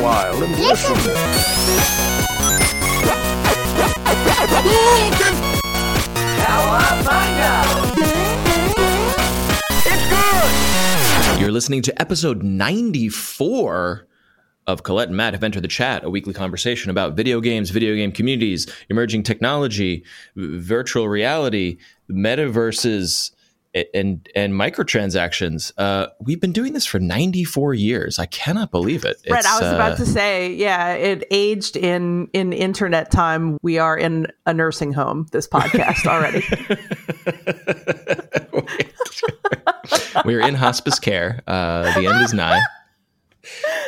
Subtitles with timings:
[0.00, 2.00] a while and listen.
[11.38, 14.06] You're listening to episode 94
[14.66, 17.94] of Colette and Matt have entered the chat, a weekly conversation about video games, video
[17.94, 20.04] game communities, emerging technology,
[20.36, 21.78] virtual reality,
[22.10, 23.39] metaverses, a-
[23.94, 25.72] and and microtransactions.
[25.78, 28.18] Uh, we've been doing this for 94 years.
[28.18, 29.16] I cannot believe it.
[29.26, 33.58] Brett, I was uh, about to say, yeah, it aged in in internet time.
[33.62, 35.26] We are in a nursing home.
[35.32, 36.44] This podcast already.
[40.24, 41.42] We're in hospice care.
[41.46, 42.60] Uh, the end is nigh.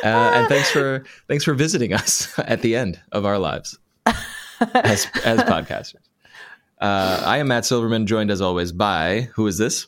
[0.03, 3.77] Uh, and thanks for thanks for visiting us at the end of our lives
[4.73, 6.01] as as podcasters.
[6.83, 9.87] Uh, I am Matt Silverman, joined as always by who is this?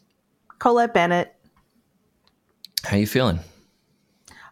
[0.59, 1.35] Colette Bennett.
[2.85, 3.41] How you feeling?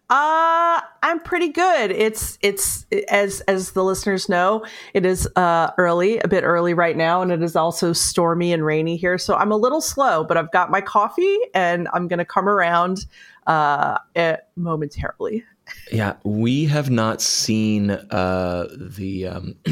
[0.10, 1.92] Uh, I'm pretty good.
[1.92, 6.98] It's it's as as the listeners know, it is uh early, a bit early right
[6.98, 9.18] now, and it is also stormy and rainy here.
[9.18, 13.06] So I'm a little slow, but I've got my coffee, and I'm gonna come around
[13.48, 15.46] uh eh, momentarily.
[15.92, 19.56] Yeah, we have not seen uh, the um,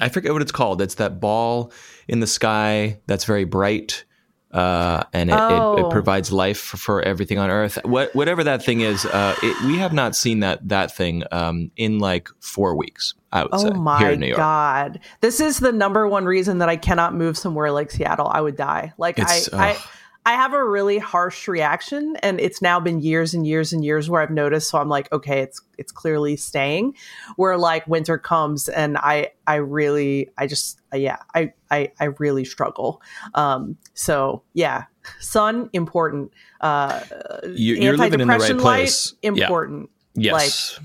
[0.00, 0.82] I forget what it's called.
[0.82, 1.72] It's that ball
[2.08, 4.04] in the sky that's very bright.
[4.50, 5.86] Uh, and it, it, Oh.
[5.88, 7.78] it provides life for, for everything on Earth.
[7.86, 11.70] What, whatever that thing is, uh, it, we have not seen that that thing um,
[11.76, 13.14] in like four weeks.
[13.32, 14.36] I would say Oh my here in New York.
[14.36, 15.00] god!
[15.22, 18.28] This is the number one reason that I cannot move somewhere like Seattle.
[18.28, 18.92] I would die.
[18.98, 19.76] Like It's, I, I.
[20.24, 24.08] I have a really harsh reaction, and it's now been years and years and years
[24.08, 24.70] where I've noticed.
[24.70, 26.94] So I'm like, okay, it's it's clearly staying.
[27.36, 32.44] Where like winter comes, and I I really I just yeah I I I really
[32.44, 33.02] struggle.
[33.34, 33.76] Um.
[33.94, 34.84] So yeah,
[35.18, 36.32] sun important.
[36.60, 37.00] Uh,
[37.48, 39.12] You, you're living in the right place.
[39.12, 39.46] Light, Yeah.
[39.46, 39.90] important.
[40.14, 40.78] Yes.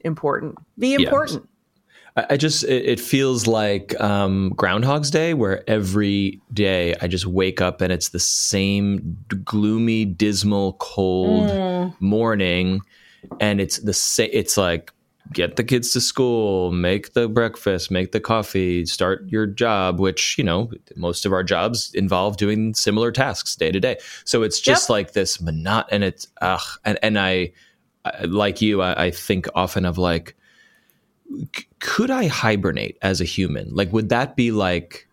[0.00, 0.58] Important.
[0.78, 1.48] Be important.
[2.16, 7.26] I I just it, it feels like um, Groundhog's Day, where every day I just
[7.26, 11.94] wake up and it's the same gloomy, dismal, cold Mm.
[12.00, 12.82] morning,
[13.40, 14.30] and it's the same.
[14.32, 14.92] It's like
[15.32, 20.36] get the kids to school, make the breakfast, make the coffee, start your job, which
[20.38, 23.96] you know most of our jobs involve doing similar tasks day to day.
[24.24, 24.94] So it's just Yep.
[24.94, 27.52] like this monot, and it's ugh, and and I,
[28.04, 30.36] I like you, I, I think often of like
[31.54, 33.74] c- could I hibernate as a human?
[33.74, 35.08] Like, would that be like,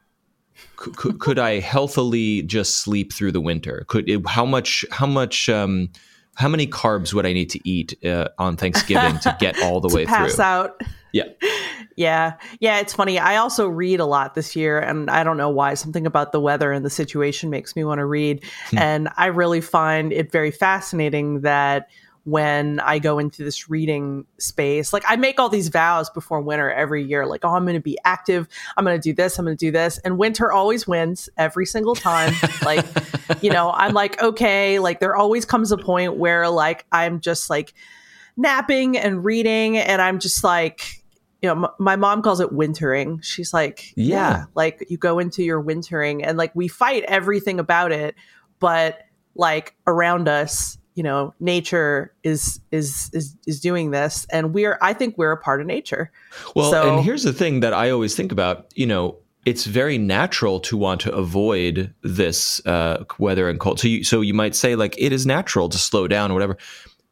[0.84, 3.86] c- could, could I healthily just sleep through the winter?
[3.88, 5.90] Could it, how much, how much, um,
[6.36, 9.90] how many carbs would I need to eat uh, on Thanksgiving to get all the
[9.96, 10.44] way pass through?
[10.44, 10.82] out.
[11.12, 11.26] Yeah,
[11.96, 12.36] Yeah.
[12.60, 13.20] Yeah, it's funny.
[13.20, 16.40] I also read a lot this year and I don't know why something about the
[16.40, 18.44] weather and the situation makes me want to read
[18.76, 21.90] and I really find it very fascinating that
[22.24, 26.72] when I go into this reading space, like I make all these vows before winter
[26.72, 28.48] every year, like, oh, I'm going to be active.
[28.78, 29.40] I'm going to do this.
[29.40, 29.98] I'm going to do this.
[30.00, 32.34] And winter always wins every single time.
[32.64, 32.86] like,
[33.42, 37.50] you know, I'm like, okay, like there always comes a point where like I'm just
[37.50, 37.74] like
[38.38, 41.04] napping and reading and I'm just like,
[41.42, 43.20] you know, m- my mom calls it wintering.
[43.22, 44.06] She's like, Yeah.
[44.06, 48.14] yeah, like you go into your wintering and like we fight everything about it,
[48.60, 49.00] but
[49.34, 54.94] like around us, you know, nature is is is is doing this and we're I
[54.94, 56.12] think we're a part of nature.
[56.56, 58.68] Well, So- and here's the thing that I always think about.
[58.76, 59.16] You know,
[59.46, 63.80] it's very natural to want to avoid this uh, weather and cold.
[63.80, 66.58] So, you, so you might say like it is natural to slow down or whatever.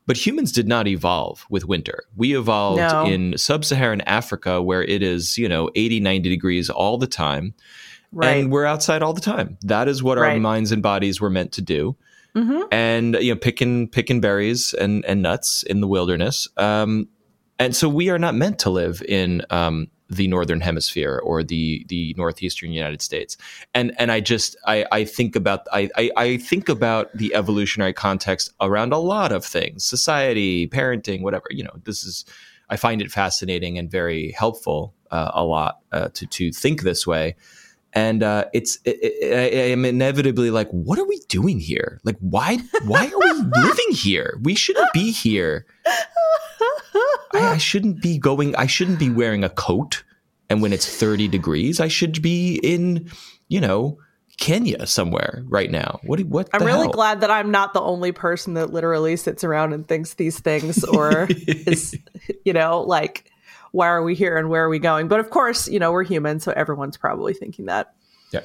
[0.05, 2.03] But humans did not evolve with winter.
[2.15, 3.05] We evolved No.
[3.05, 7.53] in sub-Saharan Africa where it is, you know, 80, 90 degrees all the time.
[8.11, 8.37] Right.
[8.37, 9.57] And we're outside all the time.
[9.61, 11.95] That is what our minds and bodies were meant to do
[12.33, 16.47] hmm and you know picking picking berries and and nuts in the wilderness.
[16.57, 17.07] Um
[17.57, 21.85] and so we are not meant to live in um the northern hemisphere or the
[21.87, 23.37] the northeastern united states.
[23.73, 27.93] And and i just i i think about i i, I think about the evolutionary
[27.93, 31.45] context around a lot of things society parenting whatever.
[31.49, 32.25] You know this is
[32.69, 37.05] i find it fascinating and very helpful uh, a lot uh, to to think this
[37.05, 37.35] way
[37.93, 41.99] and uh, it's it, it, I, I am inevitably like, what are we doing here?
[42.03, 43.31] Like, why why are we
[43.61, 44.37] living here?
[44.41, 45.65] We shouldn't be here.
[47.33, 48.55] I, I shouldn't be going.
[48.55, 50.03] I shouldn't be wearing a coat.
[50.49, 53.09] And when it's thirty degrees, I should be in,
[53.47, 53.97] you know,
[54.39, 55.99] Kenya somewhere right now.
[56.03, 56.21] What?
[56.21, 56.49] What?
[56.53, 56.91] I'm really hell?
[56.91, 60.83] glad that I'm not the only person that literally sits around and thinks these things
[60.83, 61.97] or is,
[62.45, 63.28] you know, like,
[63.71, 65.07] why are we here and where are we going?
[65.07, 67.93] But of course, you know, we're human, so everyone's probably thinking that.
[68.31, 68.41] Yeah.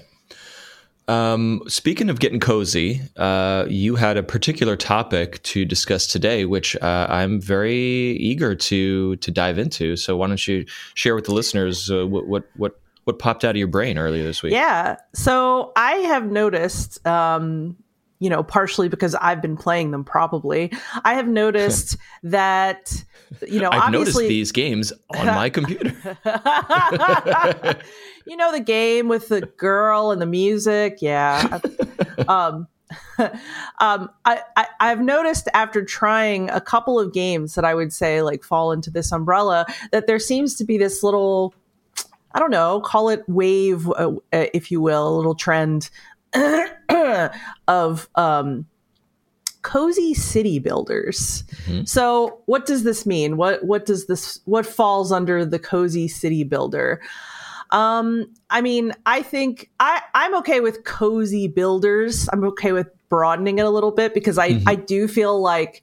[1.06, 6.76] Um, speaking of getting cozy, uh, you had a particular topic to discuss today, which
[6.76, 9.96] uh, I'm very eager to to dive into.
[9.96, 13.50] So why don't you share with the listeners uh, what, what what what popped out
[13.50, 14.52] of your brain earlier this week?
[14.52, 14.96] Yeah.
[15.12, 17.76] So I have noticed, um,
[18.18, 20.04] you know, partially because I've been playing them.
[20.04, 20.72] Probably,
[21.04, 23.04] I have noticed that
[23.46, 25.94] you know, I've noticed these games on my computer.
[28.26, 31.60] you know the game with the girl and the music yeah
[32.28, 32.66] um,
[33.80, 38.22] um, I, I, I've noticed after trying a couple of games that I would say
[38.22, 41.54] like fall into this umbrella that there seems to be this little,
[42.32, 45.90] I don't know, call it wave, uh, uh, if you will, a little trend
[47.68, 48.66] of um,
[49.62, 51.44] cozy city builders.
[51.84, 53.36] So, what does this mean?
[53.36, 57.00] What what does this what falls under the cozy city builder?
[57.70, 62.28] Um, I mean, I think I, I'm okay with cozy builders.
[62.32, 65.82] I'm okay with broadening it a little bit because I, I do feel like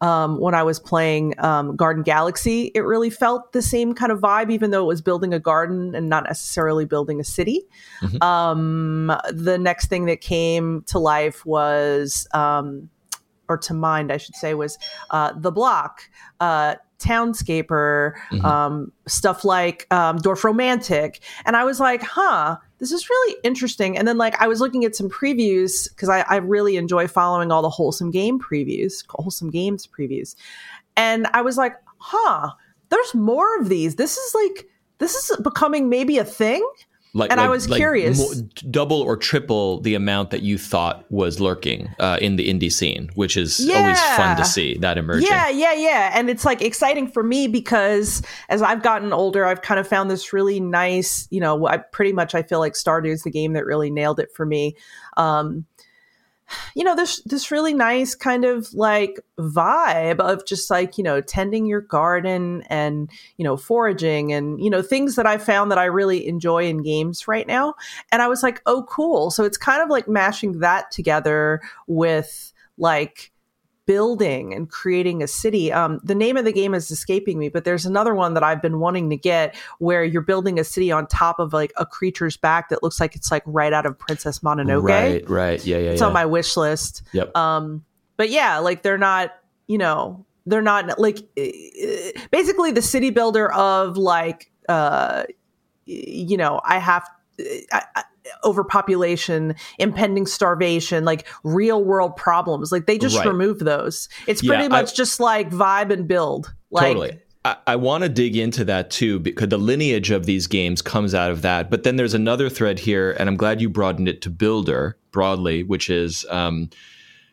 [0.00, 4.20] um, when I was playing um, Garden Galaxy, it really felt the same kind of
[4.20, 7.64] vibe, even though it was building a garden and not necessarily building a city.
[8.20, 12.90] Um, the next thing that came to life was, um,
[13.48, 14.78] or to mind, I should say, was
[15.10, 16.02] uh, the block.
[16.38, 18.14] Uh, Townscaper,
[18.44, 21.20] um, stuff like um, Dorfromantik.
[21.44, 23.98] And I was like, huh, this is really interesting.
[23.98, 27.50] And then, like, I was looking at some previews because I, I really enjoy following
[27.50, 30.34] all the wholesome game previews, wholesome games previews.
[30.96, 32.50] And I was like, huh,
[32.88, 33.96] there's more of these.
[33.96, 36.66] This is like, this is becoming maybe a thing.
[37.18, 38.18] Like, And I was like curious.
[38.18, 42.72] mo- double or triple the amount that you thought was lurking uh, in the indie
[42.72, 45.28] scene, which is always fun to see that emerging.
[45.28, 46.12] Yeah, yeah, yeah.
[46.14, 50.10] And it's like exciting for me because as I've gotten older, I've kind of found
[50.10, 53.52] this really nice, you know, I pretty much I feel like Stardew is the game
[53.54, 54.76] that really nailed it for me.
[55.16, 55.66] Um,
[56.74, 61.20] you know, this this really nice kind of like vibe of just like, you know,
[61.20, 65.78] tending your garden and, you know, foraging and, you know, things that I found that
[65.78, 67.74] I really enjoy in games right now.
[68.12, 69.30] And I was like, oh cool.
[69.30, 73.32] So it's kind of like mashing that together with like
[73.88, 75.72] building and creating a city.
[75.72, 78.60] Um, the name of the game is escaping me, but there's another one that I've
[78.60, 82.36] been wanting to get where you're building a city on top of like a creature's
[82.36, 84.82] back that looks like it's like right out of Princess Mononoke.
[84.82, 85.64] Right, right.
[85.64, 86.06] Yeah, yeah, It's yeah.
[86.06, 87.02] on my wish list.
[87.12, 87.34] yep.
[87.34, 87.82] Um,
[88.18, 89.32] but yeah, like they're not,
[89.68, 95.24] you know, they're not like eh, basically the city builder of like, uh,
[95.86, 97.08] you know, I have
[97.72, 98.04] I, I,
[98.44, 102.72] overpopulation, impending starvation, like real world problems.
[102.72, 103.26] Like they just Right.
[103.26, 104.08] remove those.
[104.26, 106.52] It's Yeah, pretty I- much just like vibe and build.
[106.70, 107.18] Like, totally.
[107.44, 111.14] I, I want to dig into that too because the lineage of these games comes
[111.14, 111.70] out of that.
[111.70, 115.62] But then there's another thread here, and I'm glad you broadened it to builder broadly,
[115.62, 116.68] which is um,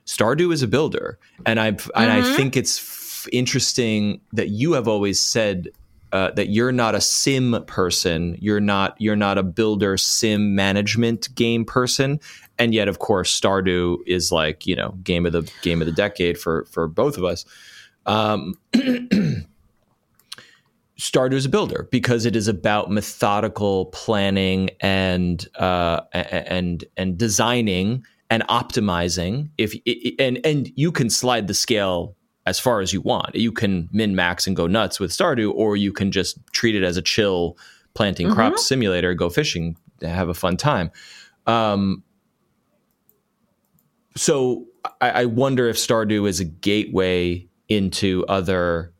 [0.05, 4.87] Stardew is a builder, and I and I think it's f- interesting that you have
[4.87, 5.69] always said.
[6.15, 11.27] Uh, that you're not a sim person, you're not you're not a builder sim management
[11.35, 12.21] game person,
[12.57, 15.91] and yet of course Stardew is like you know game of the game of the
[15.91, 17.43] decade for for both of us.
[18.05, 18.53] Um,
[20.97, 28.05] Stardew is a builder because it is about methodical planning and uh, and and designing
[28.29, 29.49] and optimizing.
[29.57, 29.75] If
[30.17, 33.35] and and you can slide the scale as far as you want.
[33.35, 36.83] You can min max and go nuts with Stardew, or you can just treat it
[36.83, 37.57] as a chill
[37.93, 40.91] planting crops simulator, go fishing, have a fun time.
[41.47, 42.03] Um,
[44.15, 44.65] so
[45.01, 48.93] I, I wonder if Stardew is a gateway into other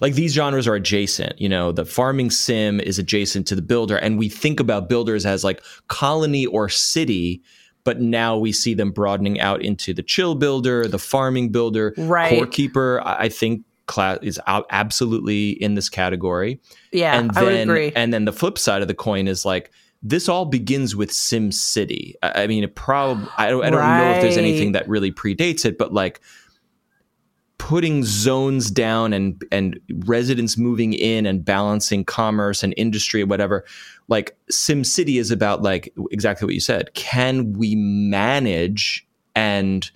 [0.00, 3.96] like these genres are adjacent you know the farming sim is adjacent to the builder
[3.96, 7.42] and we think about builders as like colony or city
[7.86, 12.36] but now we see them broadening out into the chill builder the farming builder Right.
[12.36, 16.60] core keeper i think class is out absolutely in this category
[16.92, 17.92] yeah, and I would then agree.
[17.96, 19.70] and then the flip side of the coin is like
[20.02, 22.12] this all begins with SimCity.
[22.22, 25.10] I, I mean, it probably I don't, I don't know if there's anything that really
[25.10, 26.20] predates it, but like
[27.58, 33.64] putting zones down and and residents moving in and balancing commerce and industry or whatever.
[34.08, 36.92] Like SimCity is about like exactly what you said.
[36.94, 39.90] Can we manage and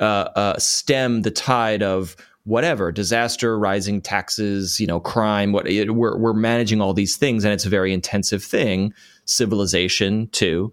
[0.00, 5.52] uh, uh, stem the tide of whatever disaster, rising taxes, you know, crime.
[5.52, 8.92] What it, we're we're managing all these things, and it's a very intensive thing.
[9.24, 10.72] Civilization too,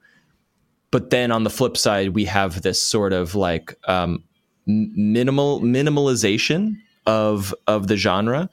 [0.91, 4.23] but then on the flip side, we have this sort of like um,
[4.69, 8.49] minimal minimalization of of the genre.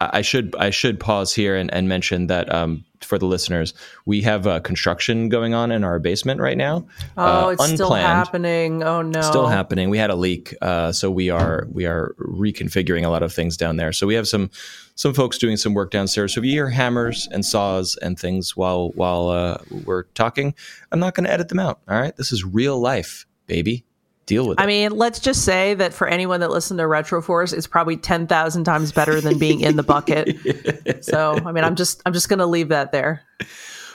[0.00, 3.74] I should I should pause here and, and mention that um, for the listeners,
[4.06, 6.86] we have uh, construction going on in our basement right now.
[7.16, 8.82] Oh, uh, it's still happening.
[8.82, 9.22] Oh no.
[9.22, 9.90] Still happening.
[9.90, 13.56] We had a leak, uh, so we are we are reconfiguring a lot of things
[13.56, 13.92] down there.
[13.92, 14.50] So we have some
[14.94, 16.34] some folks doing some work downstairs.
[16.34, 20.54] So if you hear hammers and saws and things while while uh, we're talking,
[20.92, 21.80] I'm not going to edit them out.
[21.88, 23.84] All right, this is real life, baby.
[24.26, 24.62] Deal with it.
[24.62, 28.26] I mean, let's just say that for anyone that listened to Retroforce, it's probably ten
[28.26, 31.04] thousand times better than being in the bucket.
[31.04, 33.22] so, I mean, I'm just I'm just going to leave that there.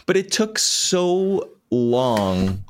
[0.05, 2.63] but it took so long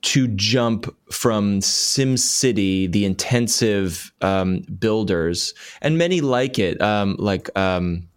[0.00, 7.56] to jump from SimCity, the intensive um, builders, and many like it, um, like.
[7.58, 8.07] Um,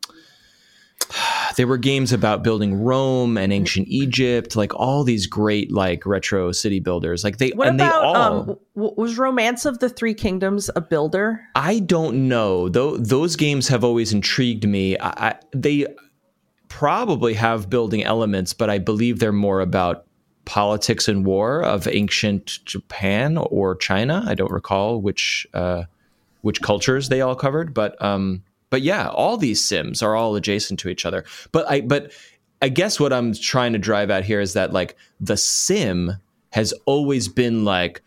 [1.56, 6.52] there were games about building Rome and ancient Egypt, like all these great like retro
[6.52, 7.24] city builders.
[7.24, 8.50] Like they What and about they all.
[8.52, 11.42] um, was Romance of the Three Kingdoms a builder?
[11.56, 12.70] I don't know.
[12.70, 14.98] Though those games have always intrigued me.
[14.98, 15.88] I, I, they
[16.70, 20.06] probably have building elements, but I believe they're more about
[20.46, 24.24] politics and war of ancient Japan or China.
[24.26, 25.84] I don't recall which uh,
[26.42, 30.80] which cultures they all covered, but um, but yeah, all these sims are all adjacent
[30.80, 31.24] to each other.
[31.52, 32.12] But I but
[32.64, 36.18] I guess what I'm trying to drive at here is that like the sim
[36.52, 38.02] has always been like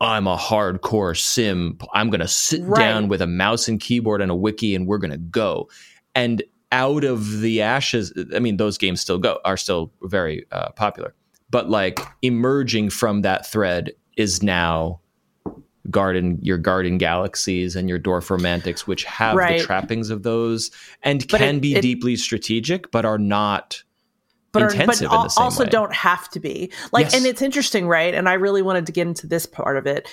[0.00, 1.78] I'm a hardcore sim.
[1.94, 2.78] I'm going to sit Right.
[2.78, 5.68] down with a mouse and keyboard and a wiki and we're going to go.
[6.14, 10.70] And out of the ashes, I mean, those games still go, are still very uh,
[10.72, 11.14] popular.
[11.50, 15.00] But like emerging from that thread is now
[15.90, 19.58] garden your garden galaxies and your Dorfromantiks which have Right.
[19.60, 20.70] the trappings of those
[21.02, 23.82] and But can it- be it- deeply strategic but are not
[24.52, 25.70] but, are, intensive but in al- the same also way.
[25.70, 27.14] don't have to be like Yes.
[27.16, 30.08] and it's interesting right and i really wanted to get into this part of it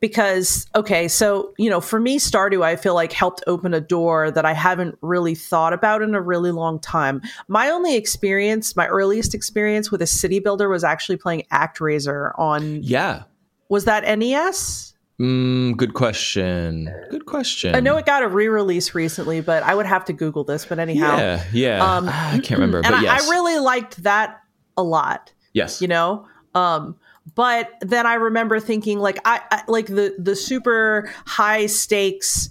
[0.00, 4.30] because okay so you know for me stardew i feel like helped open a door
[4.30, 8.86] that i haven't really thought about in a really long time my only experience my
[8.88, 13.22] earliest experience with a city builder was actually playing actraiser on yeah
[13.68, 16.92] was that nes mm, good question.
[17.10, 17.74] Good question.
[17.74, 20.78] I know it got a re-release recently but i would have to google this but
[20.78, 21.16] anyhow.
[21.16, 21.96] Yeah yeah.
[21.96, 23.26] Um, i can't remember and but I, yes.
[23.26, 24.40] I really liked that
[24.76, 25.80] a lot yes.
[25.80, 26.26] you know?
[26.54, 26.96] Um
[27.34, 32.50] but then i remember thinking like I, I like the the super high stakes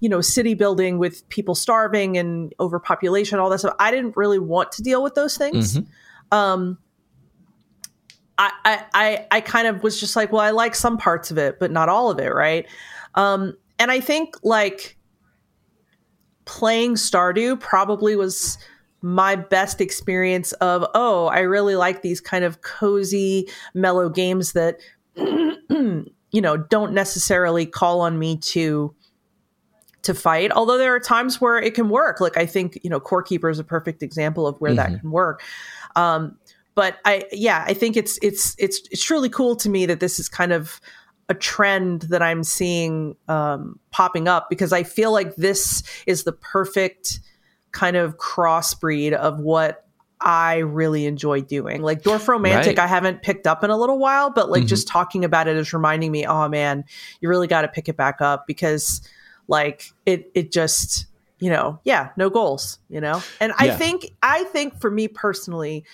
[0.00, 3.74] you know city building with people starving and overpopulation all that stuff.
[3.78, 5.78] I didn't really want to deal with those things.
[5.78, 5.86] Mhm.
[6.32, 6.78] um
[8.38, 11.38] I, I i i kind of was just like well i like some parts of
[11.38, 12.66] it but not all of it right?
[13.14, 14.96] Um and i think like
[16.44, 18.58] playing stardew probably was
[19.02, 24.78] my best experience of oh i really like these kind of cozy mellow games that
[25.16, 28.94] you know don't necessarily call on me to
[30.02, 30.52] to fight.
[30.52, 32.20] Although there are times where it can work.
[32.20, 35.00] Like i think you know core keeper is a perfect example of where that Mhm.
[35.00, 35.42] can work.
[35.96, 36.36] Um
[36.76, 40.20] but i yeah i think it's it's it's it's truly cool to me that this
[40.20, 40.80] is kind of
[41.28, 46.32] a trend that i'm seeing um popping up because i feel like this is the
[46.32, 47.18] perfect
[47.72, 49.82] kind of crossbreed of what
[50.18, 51.82] I really enjoy doing.
[51.82, 52.78] Like Dorfromantik, Right.
[52.78, 54.68] I haven't picked up in a little while, but like Mhm.
[54.68, 56.84] just talking about it is reminding me, oh man,
[57.20, 59.02] you really got to pick it back up because
[59.46, 61.06] like it it just
[61.38, 65.84] you know yeah no goals you know and i think i think for me personally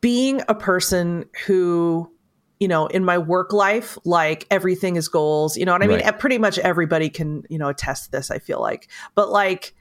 [0.00, 2.10] being a person who
[2.58, 6.00] you know in my work life like everything is goals you know what i mean
[6.04, 6.18] Right.
[6.18, 9.74] Pretty much everybody can you know attest to this i feel like but like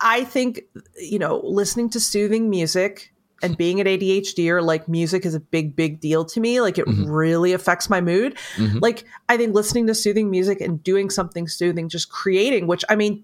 [0.00, 0.62] i think
[0.98, 5.40] you know listening to soothing music and being an adhd or like music is a
[5.40, 7.04] big big deal to me like it Mhm.
[7.08, 8.80] really affects my mood Mhm.
[8.80, 12.96] like i think listening to soothing music and doing something soothing just creating which i
[12.96, 13.22] mean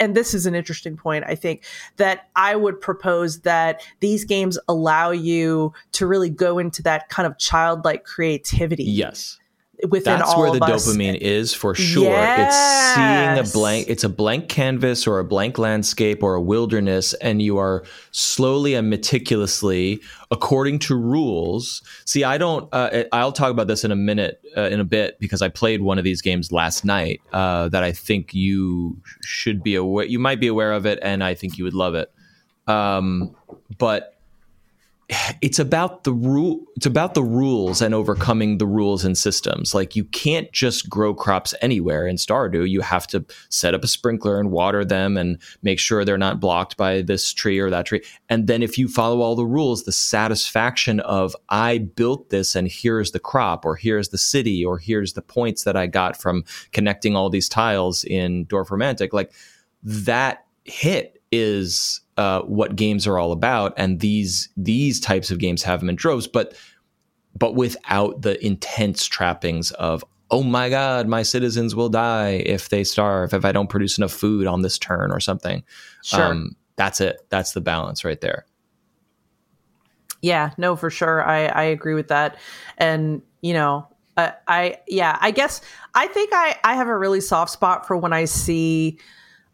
[0.00, 1.64] and this is an interesting point i think
[1.96, 7.26] that i would propose that these games allow you to really go into that kind
[7.26, 9.38] of childlike creativity yes
[9.88, 10.88] within that's where the us.
[10.88, 12.16] dopamine is for sure.
[12.18, 17.14] It's seeing a blank it's a blank canvas or a blank landscape or a wilderness
[17.14, 21.82] and you are slowly and meticulously according to rules.
[22.04, 25.18] See i don't uh, i'll talk about this in a minute uh, in a bit
[25.20, 29.62] because i played one of these games last night uh, that i think you should
[29.62, 32.12] be aware you might be aware of it and i think you would love it.
[32.66, 33.34] Um,
[33.78, 34.17] but
[35.40, 39.74] it's about the rule it's about the rules and overcoming the rules and systems.
[39.74, 42.68] Like you can't just grow crops anywhere in stardew.
[42.68, 46.40] You have to set up a sprinkler and water them and make sure they're not
[46.40, 48.04] blocked by this tree or that tree.
[48.28, 52.68] And then if you follow all the rules the satisfaction of i built this and
[52.68, 56.44] here's the crop or here's the city or here's the points that i got from
[56.72, 59.32] connecting all these tiles in Dorfromantik like
[59.82, 65.62] that hit is uh, what games are all about, and these these types of games
[65.62, 66.54] have them in droves, but
[67.36, 72.82] but without the intense trappings of oh my god, my citizens will die if they
[72.82, 75.62] starve if I don't produce enough food on this turn or something.
[76.02, 76.24] Sure.
[76.24, 77.20] Um, that's it.
[77.30, 78.44] That's the balance right there.
[80.20, 81.22] Yeah, no, for sure.
[81.22, 82.36] I I agree with that,
[82.78, 85.60] and you know, uh, I yeah, I guess
[85.94, 88.98] I think I I have a really soft spot for when I see,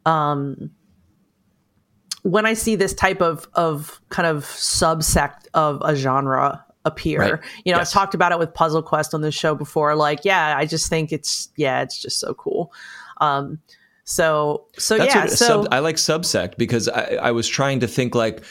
[0.06, 0.70] um,
[2.24, 7.20] when I see this type of of kind of subsect of a genre appear.
[7.20, 7.30] Right.
[7.64, 7.88] You know, Yes.
[7.88, 9.94] I've talked about it with Puzzle Quest on this show before.
[9.94, 12.72] Like, yeah, I just think it's yeah, it's just so cool.
[13.20, 13.60] Um,
[14.04, 17.80] so so That's yeah, what, so sub, I like subsect because I, I was trying
[17.80, 18.42] to think like,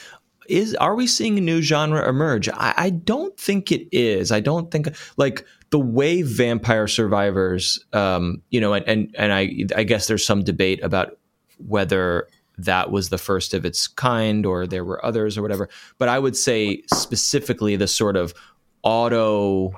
[0.48, 2.48] is are we seeing a new genre emerge?
[2.48, 4.30] I, I don't think it is.
[4.30, 9.64] I don't think like the way Vampire Survivors, um, you know, and and, and I
[9.76, 11.18] I guess there's some debate about
[11.58, 15.68] whether that was the first of its kind or there were others or whatever.
[15.98, 18.34] But I would say specifically the sort of
[18.82, 19.72] auto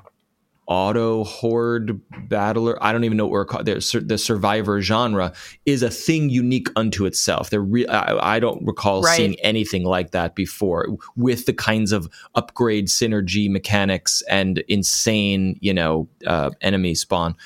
[0.69, 5.31] auto horde battler i don't even know what we're called the, the survivor genre
[5.65, 9.15] is a thing unique unto itself there re- I, I don't recall Right.
[9.15, 15.73] seeing anything like that before with the kinds of upgrade synergy mechanics and insane you
[15.73, 17.37] know uh, enemy spawn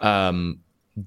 [0.00, 0.58] um,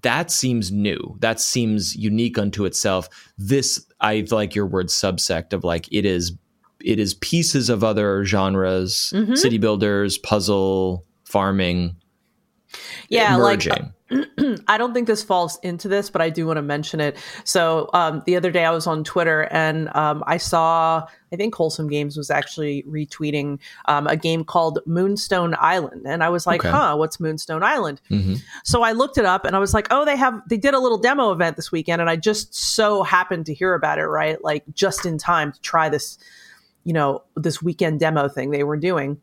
[0.02, 5.64] that seems new that seems unique unto itself this i like your word subsect of
[5.64, 6.34] like it is
[6.80, 9.38] it is pieces of other genres Mhm.
[9.38, 11.96] city builders puzzle farming
[13.10, 13.94] yeah, like merging.
[14.68, 17.18] I don't think this falls into this, but I do want to mention it.
[17.44, 21.54] So um, the other day I was on Twitter and um, I saw, I think
[21.54, 26.62] Wholesome Games was actually retweeting um, a game called Moonstone Island, and I was like,
[26.62, 26.72] Okay.
[26.72, 28.40] "Huh, what's Moonstone Island?" Mhm.
[28.64, 30.80] So I looked it up and I was like, "Oh, they have they did a
[30.80, 34.44] little demo event this weekend," and I just so happened to hear about it, right?
[34.44, 36.18] Like just in time to try this,
[36.84, 39.22] you know, this weekend demo thing they were doing.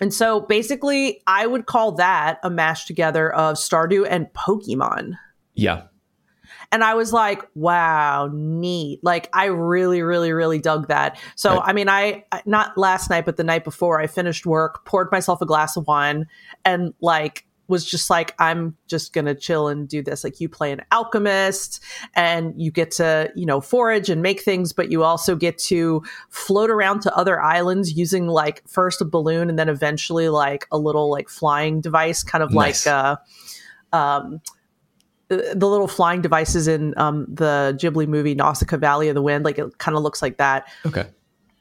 [0.00, 5.12] And so basically, I would call that a mash together of Stardew and Pokemon.
[5.54, 5.82] yeah
[6.72, 9.00] And I was like, wow, neat.
[9.02, 11.18] Like, I really, really, really dug that.
[11.34, 11.62] So, Right.
[11.66, 15.10] I mean, I, I- not last night, but the night before, I finished work, poured
[15.12, 16.26] myself a glass of wine,
[16.64, 20.22] and like, was just like, I'm just gonna chill and do this.
[20.24, 21.82] Like, you play an alchemist
[22.14, 26.02] and you get to, you know, forage and make things, but you also get to
[26.28, 30.76] float around to other islands using like first a balloon and then eventually like a
[30.78, 32.84] little like flying device, kind of Nice.
[32.84, 33.16] like, uh,
[33.96, 34.40] um,
[35.28, 39.44] the the little flying devices in um, the Ghibli movie Nausicaa Valley of the Wind.
[39.44, 40.68] Like it kind of looks like that.
[40.84, 41.06] okay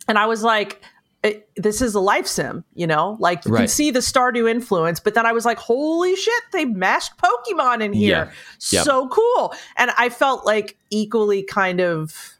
[0.07, 0.81] And I was like,
[1.23, 3.17] it, this is a life sim, you know?
[3.19, 6.65] Like you can see the Stardew influence, but then I was like, holy shit, they
[6.65, 8.31] mashed Pokemon in here.
[8.71, 8.85] Yep.
[8.85, 9.53] So cool.
[9.77, 12.35] And I felt like equally kind of.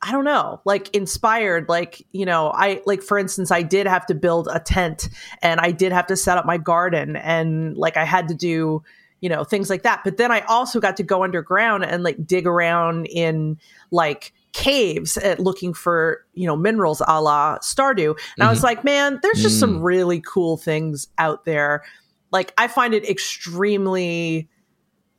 [0.00, 1.68] I don't know, like inspired.
[1.68, 5.08] Like, you know, I, like, for instance, I did have to build a tent
[5.42, 8.84] and I did have to set up my garden and like I had to do,
[9.20, 10.02] you know, things like that.
[10.04, 13.58] But then I also got to go underground and like dig around in
[13.90, 18.18] like caves at looking for, you know, minerals a la Stardew.
[18.36, 18.66] And I was mm-hmm.
[18.66, 19.84] like, man, there's just some mm.
[19.84, 21.84] really cool things out there.
[22.30, 24.48] Like, I find it extremely.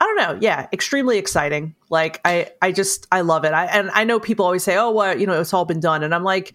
[0.02, 0.38] I don't know.
[0.42, 1.76] Yeah, extremely exciting.
[1.90, 3.52] Like I, I just, I love it.
[3.52, 6.04] I and I know people always say, "Oh, well, you know, it's all been done,"
[6.04, 6.54] and I'm like,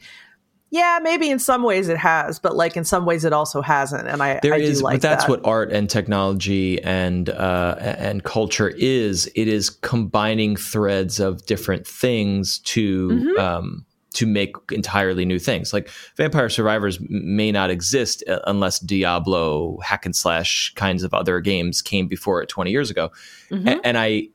[0.75, 4.09] yeah, maybe in some ways it has, but like in some ways it also hasn't.
[4.09, 5.31] And I, There I is, do like but that's that.
[5.31, 9.31] what art and technology and uh, and culture is.
[9.37, 13.41] It is combining threads of different things to Mm-hmm.
[13.41, 15.73] um, to make entirely new things.
[15.73, 21.41] Like Vampire Survivors may not exist uh, unless Diablo, hack and slash kinds of other
[21.41, 23.11] games came before it twenty years ago.
[23.51, 23.81] Mm-hmm.
[23.85, 24.29] And I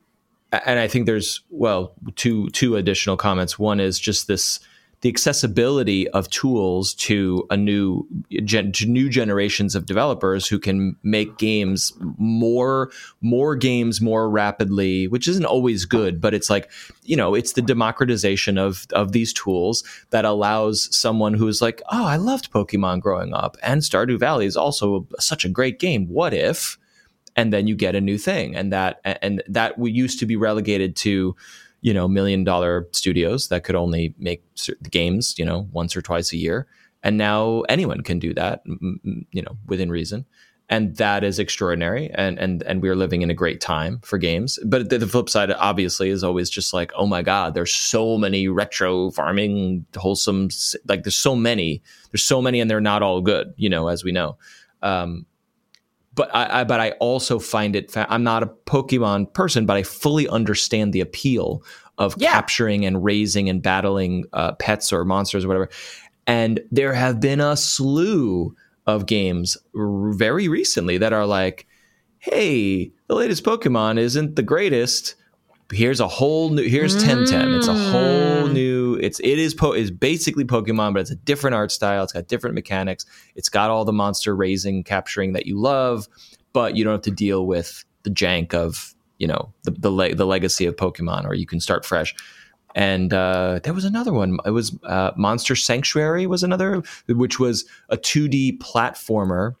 [0.52, 3.58] and I think there's well two two additional comments.
[3.58, 4.60] One is just this
[5.02, 8.06] the accessibility of tools to a new
[8.44, 12.90] gen, to new generations of developers who can make games more
[13.22, 16.70] more games more rapidly, which isn't always good, but it's like
[17.04, 22.04] you know it's the democratization of of these tools that allows someone who's like oh
[22.04, 26.06] I loved Pokemon growing up and Stardew Valley is also such a great game.
[26.08, 26.76] What if?
[27.36, 30.36] and then you get a new thing and that and that we used to be
[30.36, 31.36] relegated to
[31.80, 34.44] you know million dollar studios that could only make
[34.90, 36.66] games you know once or twice a year.
[37.02, 40.26] And now anyone can do that you know within reason.
[40.68, 42.10] And that is extraordinary.
[42.14, 44.58] And and and we're living in a great time for games.
[44.64, 48.16] But the, the, flip side obviously is always just like oh my god there's so
[48.16, 50.48] many retro farming wholesome
[50.86, 54.04] like there's so many there's so many and they're not all good you know as
[54.04, 54.36] we know.
[54.82, 55.26] Um,
[56.14, 59.76] but I, I, but I also find it fa- I'm not a Pokemon person but
[59.76, 61.62] I fully understand the appeal
[61.98, 62.32] of yeah.
[62.32, 65.70] capturing and raising and battling uh, pets or monsters or whatever
[66.26, 68.54] and there have been a slew
[68.86, 71.66] of games r- very recently that are like,
[72.18, 75.16] hey, the latest Pokemon isn't the greatest.
[75.72, 76.68] Here's a whole new.
[76.68, 77.06] Here's mm.
[77.06, 77.56] Temtem.
[77.56, 78.79] It's a whole new.
[79.02, 82.02] It's it is po- is basically Pokemon, but it's a different art style.
[82.04, 83.06] It's got different mechanics.
[83.34, 86.08] It's got all the monster raising, capturing that you love,
[86.52, 90.14] but you don't have to deal with the jank of you know the the, le-
[90.14, 92.14] the legacy of Pokemon, or you can start fresh
[92.74, 94.38] and uh, there was another one.
[94.44, 99.54] It was uh, Monster Sanctuary was another, which was a 2D platformer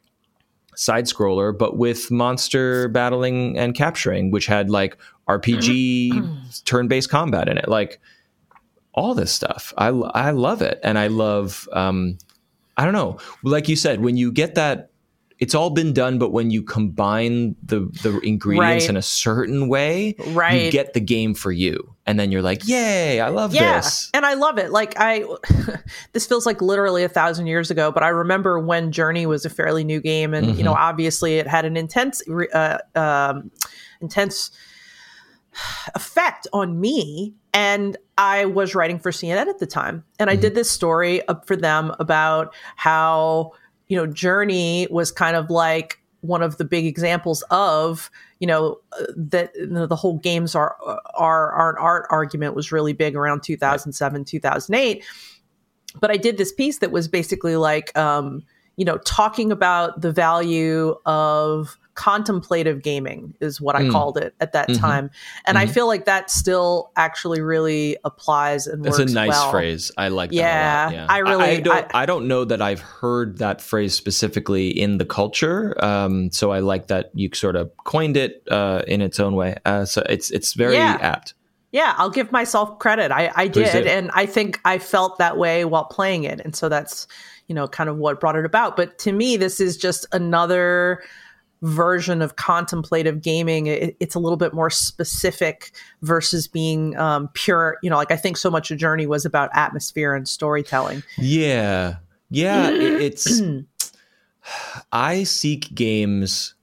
[0.76, 4.96] side scroller, but with monster battling and capturing, which had like
[5.28, 8.00] RPG turn based combat in it, like
[8.92, 9.72] all this stuff.
[9.76, 11.68] I I love it, and I love.
[11.72, 12.18] Um,
[12.76, 14.90] I don't know, like you said, when you get that
[15.40, 18.90] it's all been done, but when you combine the the ingredients right.
[18.90, 20.64] in a certain way, right.
[20.64, 21.94] you get the game for you.
[22.06, 23.76] And then you're like, yay, I love yeah.
[23.76, 24.10] this.
[24.12, 24.70] And I love it.
[24.70, 25.24] Like I
[26.12, 29.50] this feels like literally a thousand years ago, but I remember when Journey was a
[29.50, 30.58] fairly new game and mm-hmm.
[30.58, 30.84] you know, mm-hmm.
[30.84, 32.22] obviously it had an intense
[32.52, 33.50] uh, um,
[34.02, 34.50] intense
[35.94, 40.04] effect on me and I was writing for CNN at the time.
[40.18, 40.42] And I mm-hmm.
[40.42, 43.52] did this story up for them about how
[43.88, 48.78] you know, Journey was kind of like one of the big examples of you know
[49.16, 50.76] that you know, the whole games are
[51.14, 55.02] are are an art argument was really big around 2007 2008
[55.98, 58.42] but i did this piece that was basically like um
[58.76, 63.92] you know talking about the value of contemplative gaming is what I mm.
[63.92, 64.80] called it at that mm-hmm.
[64.80, 65.10] time.
[65.44, 65.68] And mm-hmm.
[65.68, 68.98] I feel like that still actually really applies and works.
[68.98, 69.50] It's a nice well.
[69.50, 69.92] phrase.
[69.98, 72.80] I like yeah, yeah, I really I, I don't I, I, don't know that I've
[72.80, 75.76] heard that phrase specifically in the culture.
[75.84, 79.56] Um, so I like that you sort of coined it uh, in its own way.
[79.66, 80.96] Uh, so it's it's very yeah.
[81.02, 81.34] apt.
[81.70, 83.12] Yeah, I'll give myself credit.
[83.12, 86.70] I, I did, and I think I felt that way while playing it, and so
[86.70, 87.06] that's
[87.46, 88.74] you know kind of what brought it about.
[88.74, 91.02] But to me, this is just another
[91.62, 97.76] version of contemplative gaming it, it's a little bit more specific versus being um, pure
[97.82, 101.96] you know like i think so much of journey was about atmosphere and storytelling yeah
[102.30, 103.42] yeah it, it's
[104.92, 106.54] i seek games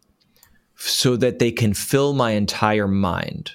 [0.75, 3.51] so that they can fill my entire mind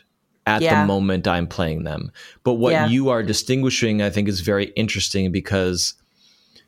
[0.46, 0.80] at yeah.
[0.80, 2.12] the moment i'm playing them
[2.44, 2.86] but what yeah.
[2.86, 5.94] you are distinguishing i think is very interesting because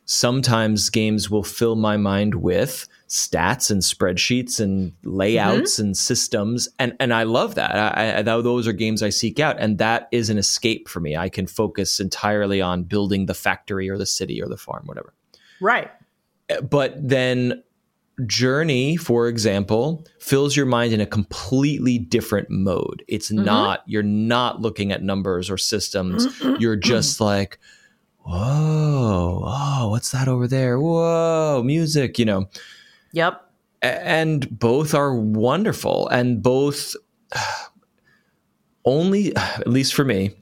[0.03, 5.83] sometimes games will fill my mind with stats and spreadsheets and layouts mm-hmm.
[5.83, 7.75] and systems and and I love that.
[7.97, 11.15] I, I, those are games I seek out and that is an escape for me.
[11.15, 15.13] I can focus entirely on building the factory or the city or the farm whatever.
[15.61, 15.91] Right.
[16.49, 17.63] Eh, but then
[18.25, 23.03] Journey, for example, fills your mind in a completely different mode.
[23.07, 23.45] It's mm-hmm.
[23.45, 26.25] not you're not looking at numbers or systems.
[26.59, 27.59] you're just like
[28.25, 30.79] whoa, oh, what's that over there?
[30.79, 32.49] Whoa, music, you know.
[33.15, 33.41] Yep.
[33.81, 36.95] And both are wonderful and both
[38.85, 40.35] only at least for me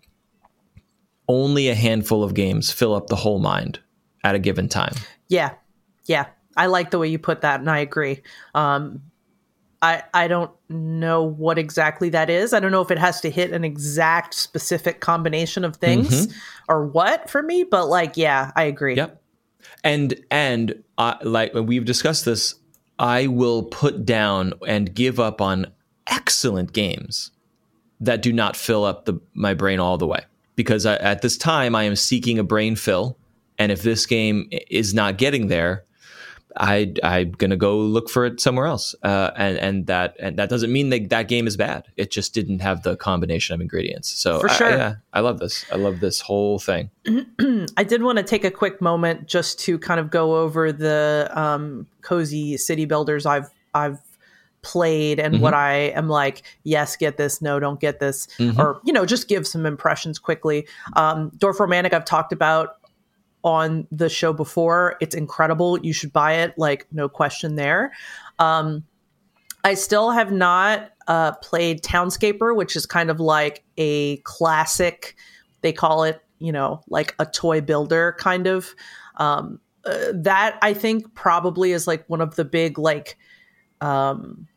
[1.29, 3.79] only a handful of games fill up the whole mind
[4.23, 4.93] at a given time.
[5.29, 5.53] Yeah.
[6.05, 6.25] Yeah.
[6.57, 8.21] I like the way you put that and I agree.
[8.53, 9.03] Um,
[9.81, 12.53] I, I don't know what exactly that is.
[12.53, 16.37] I don't know if it has to hit an exact specific combination of things mm-hmm.
[16.69, 18.95] or what for me, but like, yeah, I agree.
[18.95, 19.21] Yep.
[19.83, 22.55] And, and uh, like we've discussed this
[23.03, 25.67] I will put down and give up on
[26.07, 27.31] excellent games
[27.99, 30.21] that do not fill up the, my brain all the way.
[30.55, 33.17] Because I, at this time, I am seeking a brain fill.
[33.59, 35.83] And if this game is not getting there,
[36.55, 38.95] I I'm gonna go look for it somewhere else.
[39.03, 41.87] Uh, and and that and that doesn't mean that that game is bad.
[41.97, 44.09] It just didn't have the combination of ingredients.
[44.09, 45.65] So for sure, I, yeah, I love this.
[45.71, 46.89] I love this whole thing.
[47.77, 51.29] I did want to take a quick moment just to kind of go over the
[51.33, 53.99] um, cozy city builders I've I've
[54.63, 55.43] played and mm-hmm.
[55.43, 58.59] what I am like, yes, get this, no, don't get this, mm-hmm.
[58.59, 60.67] or you know, just give some impressions quickly.
[60.95, 62.77] Um, Dorfromantik I've talked about
[63.43, 64.95] on the show before.
[65.01, 65.79] It's incredible.
[65.79, 67.91] You should buy it, like no question there.
[68.39, 68.83] Um,
[69.63, 75.15] I still have not uh, played Townscaper, which is kind of like a classic.
[75.61, 78.73] They call it, you know, like a toy builder kind of.
[79.17, 83.17] Um, uh, that I think probably is like one of the big like
[83.81, 84.47] um,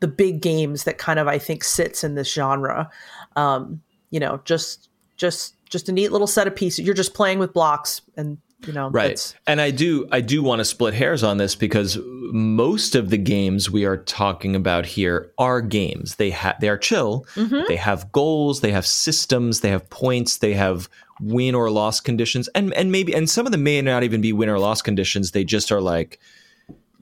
[0.00, 2.90] the big games that kind of I think sits in this genre.
[3.36, 6.86] Um, you know, just just just a neat little set of pieces.
[6.86, 9.36] You're just playing with blocks and you know right.
[9.46, 11.98] and i do i do want to split hairs on this because
[12.34, 16.16] most of the games we are talking about here are games.
[16.16, 17.26] They have they are chill.
[17.36, 17.62] Mm-hmm.
[17.68, 18.60] they have goals.
[18.60, 19.60] They have systems.
[19.60, 20.38] They have points.
[20.38, 20.88] They have
[21.20, 22.48] win or loss conditions.
[22.48, 25.30] And and maybe and some of them may not even be win or loss conditions.
[25.30, 26.18] They just are like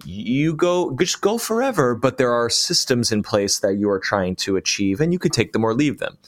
[0.05, 4.35] you go just go forever but there are systems in place that you are trying
[4.35, 6.19] to achieve and you could take them or leave them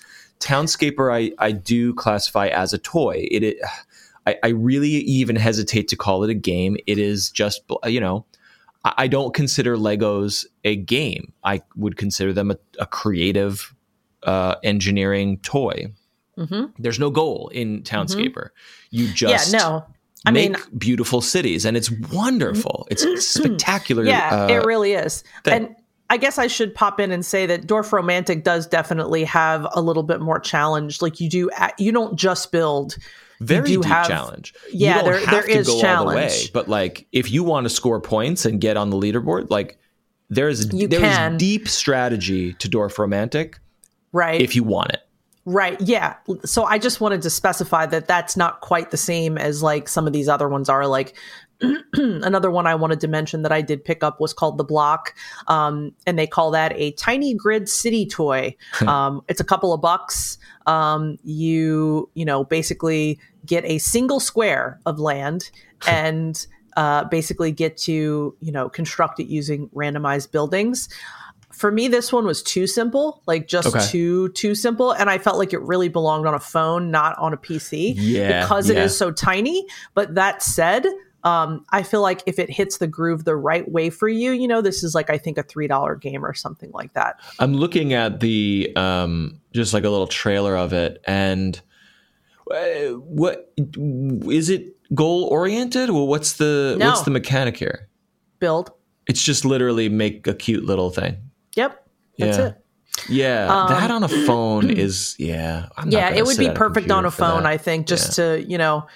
[0.44, 3.56] townscaper i i do classify as a toy it, it
[4.26, 6.76] I, I really even hesitate to call it a game.
[6.86, 8.24] It is just, you know,
[8.84, 11.32] I, I don't consider Legos a game.
[11.44, 13.74] I would consider them a, a creative
[14.22, 15.92] uh, engineering toy.
[16.38, 16.82] Mm-hmm.
[16.82, 18.34] There's no goal in Townscaper.
[18.34, 18.96] Mm-hmm.
[18.96, 19.86] You just yeah, no.
[20.26, 22.88] I make mean, beautiful cities, and it's wonderful.
[22.90, 24.04] It's spectacular.
[24.04, 25.22] Yeah, uh, it really is.
[25.44, 25.54] Thing.
[25.54, 25.76] And
[26.14, 30.04] I guess I should pop in and say that Dorfromantik does definitely have a little
[30.04, 31.02] bit more challenge.
[31.02, 32.96] Like you do, you don't just build
[33.40, 34.54] very deep have, challenge.
[34.72, 36.16] Yeah, there, there is challenge.
[36.16, 39.76] Way, but like if you want to score points and get on the leaderboard, like
[40.30, 41.36] there's you there's can.
[41.36, 43.56] deep strategy to Dorfromantik,
[44.12, 44.40] Right.
[44.40, 45.00] If you want it.
[45.44, 45.78] Right.
[45.80, 46.14] Yeah.
[46.44, 50.06] So I just wanted to specify that that's not quite the same as like some
[50.06, 50.86] of these other ones are.
[50.86, 51.14] Like
[51.94, 55.14] another one I wanted to mention that I did pick up was called The Block.
[55.48, 58.56] Um, and they call that a tiny grid city toy.
[58.86, 60.38] um, it's a couple of bucks.
[60.66, 65.50] Um, you, you know, basically get a single square of land
[65.88, 66.46] and
[66.76, 70.88] uh, basically get to, you know, construct it using randomized buildings
[71.54, 73.86] for me this one was too simple like just okay.
[73.86, 77.32] too too simple and i felt like it really belonged on a phone not on
[77.32, 78.76] a pc yeah, because yeah.
[78.76, 80.84] it is so tiny but that said
[81.24, 84.46] um, I feel like if it hits the groove the right way for you, you
[84.46, 87.18] know, this is like I think a three dollar game or something like that.
[87.38, 91.60] I'm looking at the um, just like a little trailer of it, and
[92.50, 95.90] uh, what is it goal oriented?
[95.90, 96.88] Well, what's the no.
[96.88, 97.88] what's the mechanic here?
[98.38, 98.70] Build.
[99.06, 101.16] It's just literally make a cute little thing.
[101.56, 102.46] Yep, that's yeah.
[102.46, 102.54] it.
[103.08, 105.68] Yeah, um, that on a phone is yeah.
[105.86, 107.46] yeah, it would be perfect on a phone.
[107.46, 108.36] I think just yeah.
[108.36, 108.86] to you know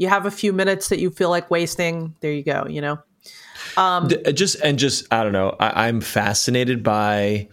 [0.00, 2.14] you have a few minutes that you feel like wasting.
[2.20, 2.98] There you go you know?
[3.76, 7.48] Um, uh, just and just i don't know I, i'm fascinated by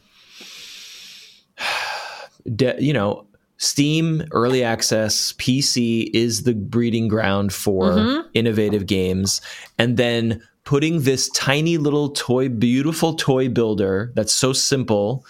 [2.80, 8.28] you know steam early access pc is the breeding ground for mm-hmm.
[8.34, 9.42] innovative games.
[9.78, 15.26] And then putting this tiny little toy beautiful toy builder that's so simple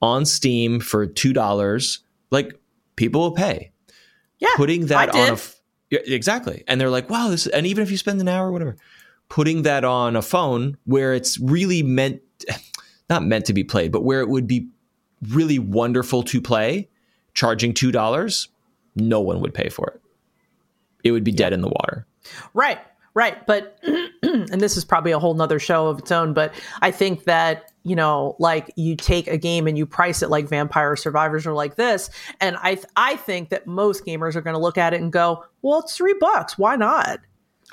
[0.00, 2.58] on steam for two dollars like
[2.96, 3.70] people will pay.
[4.38, 5.38] Yeah putting that on a
[5.92, 6.64] yeah, exactly.
[6.66, 8.76] And they're like, wow, this, and even if you spend an hour or whatever,
[9.28, 12.22] putting that on a phone where it's really meant,
[13.10, 14.68] not meant to be played, but where it would be
[15.28, 16.88] really wonderful to play,
[17.34, 18.48] charging $2,
[18.96, 20.00] no one would pay for it.
[21.04, 22.06] It would be dead in the water.
[22.54, 22.78] Right.
[23.12, 23.46] Right.
[23.46, 23.78] But,
[24.22, 27.71] and this is probably a whole nother show of its own, but I think that,
[27.84, 31.52] you know, like you take a game and you price it like Vampire Survivors or
[31.52, 32.10] like this.
[32.40, 35.44] And I, I think that most gamers are going to look at it and go,
[35.62, 36.56] well, it's three bucks.
[36.56, 37.20] Why not?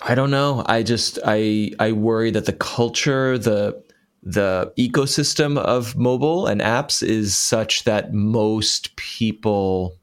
[0.01, 0.63] I don't know.
[0.65, 3.83] I just, I, I worry that the culture, the,
[4.23, 9.95] the ecosystem of mobile and apps is such that most people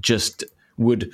[0.00, 0.44] just
[0.78, 1.10] would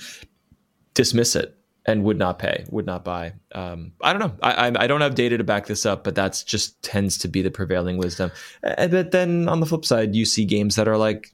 [0.95, 3.33] dismiss it and would not pay, would not buy.
[3.53, 4.33] Um, I don't know.
[4.43, 7.29] I, I, I don't have data to back this up, but that's just tends to
[7.29, 8.31] be the prevailing wisdom.
[8.63, 11.33] But then on the flip side, you see games that are like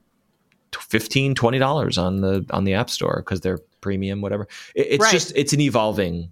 [0.75, 5.03] 15 20 dollars on the on the app store because they're premium whatever it, it's
[5.03, 5.13] right.
[5.13, 6.31] just it's an evolving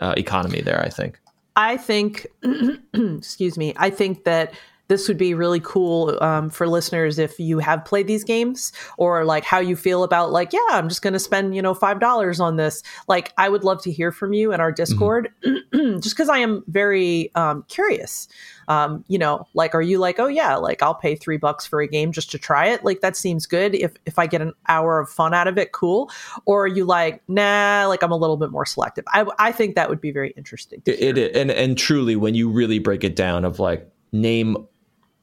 [0.00, 1.20] uh, economy there i think
[1.54, 2.26] i think
[2.94, 4.54] excuse me i think that
[4.92, 9.24] this would be really cool um, for listeners if you have played these games or
[9.24, 11.98] like how you feel about like yeah i'm just going to spend you know five
[11.98, 12.82] dollars on this.
[13.08, 15.98] Like i would love to hear from you in our discord mm-hmm.
[16.00, 18.28] just because i am very um, curious.
[18.68, 21.80] Um, you know like are you like oh yeah like i'll pay three bucks for
[21.80, 22.84] a game just to try it?
[22.84, 25.72] Like that seems good if if i get an hour of fun out of it
[25.72, 26.10] cool.
[26.44, 29.04] Or are you like nah like i'm a little bit more selective.
[29.08, 32.50] I, I think that would be very interesting it, it and and truly when you
[32.50, 34.56] really break it down of like name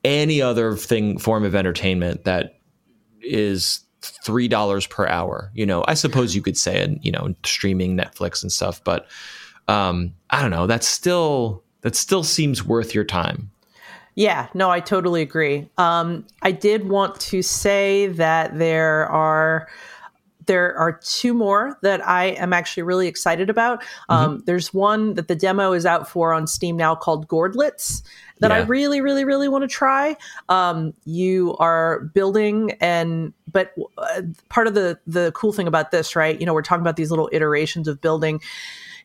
[0.04, 2.60] any other thing form of entertainment that
[3.22, 5.52] is three dollars per hour.
[5.54, 9.08] You know, I suppose you could say it, you know, streaming Netflix and stuff, but
[9.68, 10.68] um, I don't know.
[10.68, 13.52] That's still that still seems worth your time.
[14.16, 15.70] Yeah, no, I totally agree.
[15.78, 19.70] Um, I did want to say that there are
[20.50, 23.84] there are two more that I am actually really excited about.
[24.10, 24.46] Um, mm-hmm.
[24.46, 28.02] There's one that the demo is out for on Steam now called Gourdlets
[28.40, 28.58] that yeah.
[28.58, 30.18] I really, really, really want to try.
[30.50, 36.16] Um, you are building, and but uh, part of the the cool thing about this,
[36.16, 36.40] right?
[36.40, 38.42] You know, we're talking about these little iterations of building.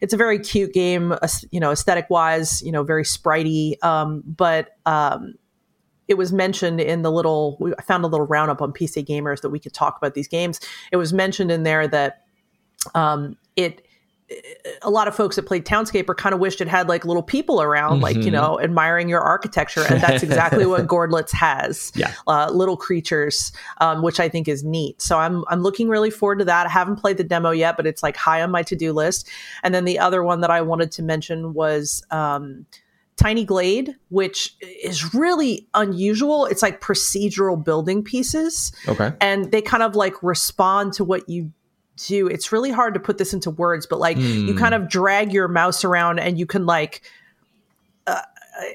[0.00, 1.14] It's a very cute game,
[1.50, 3.82] you know, aesthetic wise, you know, very spritey.
[3.84, 5.34] Um, but um,
[6.08, 9.50] it was mentioned in the little I found a little roundup on PC Gamers that
[9.50, 10.60] we could talk about these games.
[10.92, 12.24] It was mentioned in there that
[12.94, 13.86] um, it
[14.82, 17.60] a lot of folks that played Townscaper kind of wished it had like little people
[17.60, 18.02] around, mm-hmm.
[18.02, 18.32] like you mm-hmm.
[18.32, 21.92] know, admiring your architecture, and that's exactly what Gourdlets has.
[21.94, 25.00] Yeah, uh, little creatures, um, which I think is neat.
[25.02, 26.66] So I'm I'm looking really forward to that.
[26.66, 29.28] I haven't played the demo yet, but it's like high on my to do list.
[29.62, 32.02] And then the other one that I wanted to mention was.
[32.10, 32.66] Um,
[33.16, 36.46] Tiny Glade, which is really unusual.
[36.46, 38.72] It's like procedural building pieces.
[38.88, 39.12] Okay.
[39.20, 41.52] And they kind of like respond to what you
[41.96, 42.26] do.
[42.26, 44.46] It's really hard to put this into words, but like mm.
[44.46, 44.58] you hmm.
[44.58, 47.02] kind of drag your mouse around and you can like
[48.06, 48.20] uh,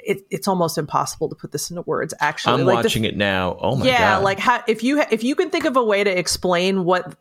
[0.05, 2.13] it, it's almost impossible to put this into words.
[2.19, 3.57] Actually, I'm like watching it now.
[3.59, 3.99] Oh my yeah, god!
[3.99, 7.15] Yeah, like how, if you if you can think of a way to explain what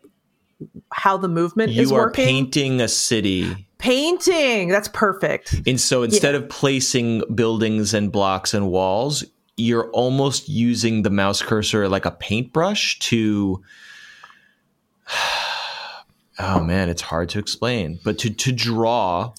[0.92, 1.76] how the movement is.
[1.76, 4.68] you is are working, painting a city Painting.
[4.68, 5.62] That's perfect.
[5.66, 6.40] And so instead yeah.
[6.40, 9.24] of placing buildings and blocks and walls,
[9.58, 13.62] you're almost using the mouse cursor like a paintbrush to
[16.38, 19.32] oh man it's hard to explain but to to draw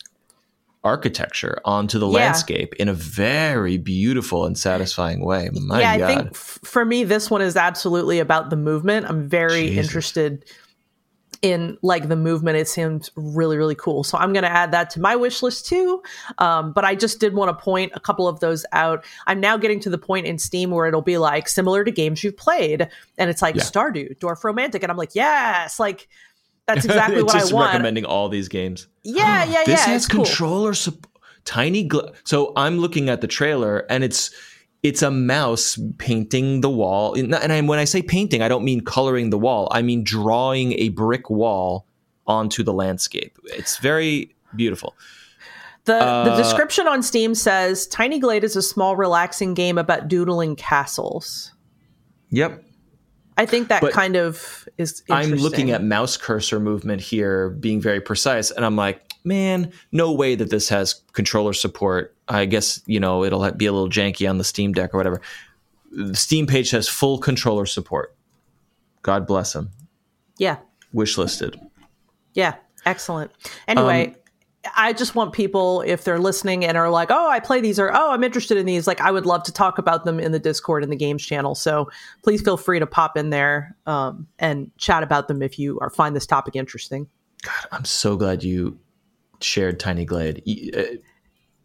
[0.84, 2.18] architecture onto the yeah.
[2.18, 6.04] landscape in a very beautiful and satisfying way My yeah God.
[6.04, 9.86] i think f- for me this one is absolutely about the movement i'm very Jesus.
[9.86, 10.46] interested
[11.42, 12.58] in like the movement.
[12.58, 14.04] It seems really really cool.
[14.04, 16.02] So i'm going to add that to my wish list too.
[16.38, 19.06] Um, but i just did want to point a couple of those out.
[19.28, 22.24] I'm now getting to the point in steam where it'll be like similar to games
[22.24, 23.64] you've played and it's like yeah.
[23.64, 25.80] stardew Romantic, and i'm like yes!
[25.80, 26.08] Like
[26.66, 27.74] that's exactly what i want.
[27.74, 28.88] recommending all these games.
[29.04, 30.94] Yeah yeah yeah this has controller cool.
[31.46, 34.32] tiny gl- so i'm looking at the trailer and it's
[34.82, 37.14] it's a mouse painting the wall.
[37.14, 39.68] And I, when I say painting, I don't mean coloring the wall.
[39.72, 41.86] I mean drawing a brick wall
[42.28, 43.38] onto the landscape.
[43.46, 44.96] It's very beautiful.
[45.86, 50.08] The, uh, the description on Steam says Tiny Glade is a small, relaxing game about
[50.08, 51.52] doodling castles.
[52.30, 52.64] Yep.
[53.38, 55.02] I think that but kind of is.
[55.10, 60.12] I'm looking at mouse cursor movement here being very precise, and I'm like, man, no
[60.12, 62.18] way that this has controller support.
[62.28, 65.22] I guess, you know, it'll be a little janky on the Steam Deck or whatever.
[65.92, 68.16] The Steam page has full controller support.
[69.02, 69.70] God bless them.
[70.38, 70.58] Yeah.
[70.92, 71.60] Wish listed.
[72.34, 72.56] Yeah.
[72.86, 73.32] Excellent.
[73.68, 74.16] Anyway, um,
[74.76, 77.92] I just want people, if they're listening and are like, oh, I play these or
[77.94, 80.40] oh, I'm interested in these, like I would love to talk about them in the
[80.40, 81.56] Discord and the games channel.
[81.56, 81.90] So
[82.24, 85.90] please feel free to pop in there um, and chat about them if you are
[85.90, 87.08] find this topic interesting.
[87.42, 88.78] God, I'm so glad you
[89.42, 90.44] shared Tiny Glade.
[90.76, 90.84] Uh,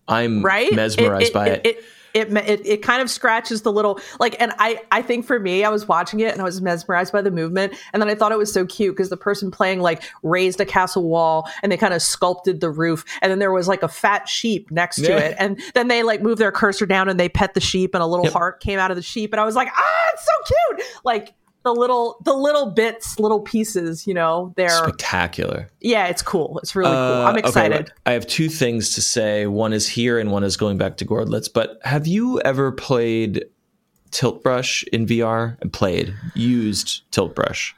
[0.07, 0.73] I'm right?
[0.73, 1.67] mesmerized it, it, by it.
[1.67, 1.85] it
[2.15, 5.65] it, it it kind of scratches the little like and i i think for me
[5.65, 8.31] i was watching it and i was mesmerized by the movement and then i thought
[8.31, 11.77] it was so cute because the person playing like raised a castle wall and they
[11.77, 15.11] kind of sculpted the roof and then there was like a fat sheep next to
[15.11, 15.19] yeah.
[15.19, 18.03] it and then they like move their cursor down and they pet the sheep and
[18.03, 18.33] a little yep.
[18.33, 21.35] heart came out of the sheep and i was like ah it's so cute like
[21.65, 25.71] the little the little bits, little pieces, you know, they're spectacular.
[25.81, 26.59] Yeah, it's cool.
[26.59, 27.27] It's really uh, cool.
[27.27, 27.81] I'm excited.
[27.81, 29.47] Okay, I have two things to say.
[29.47, 31.51] One is here and one is going back to Gourdlets.
[31.53, 33.47] But have you ever played
[34.11, 37.75] Tilt Brush in VR and played, used Tilt Brush?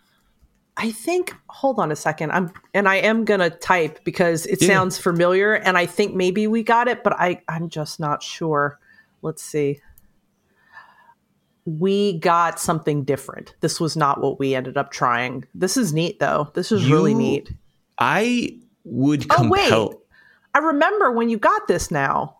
[0.77, 2.33] I think hold on a second.
[2.33, 4.69] I'm and I am gonna type because it yeah.
[4.69, 8.79] sounds familiar and I think maybe we got it, but I, I'm just not sure.
[9.23, 9.81] Let's see
[11.67, 13.55] we got something different.
[13.61, 15.45] This was not what we ended up trying.
[15.55, 16.51] This is neat though.
[16.55, 17.53] This is you, really neat.
[17.99, 19.73] I would oh, compel.
[19.75, 19.99] Oh, wait.
[20.55, 22.37] I remember when you got this now.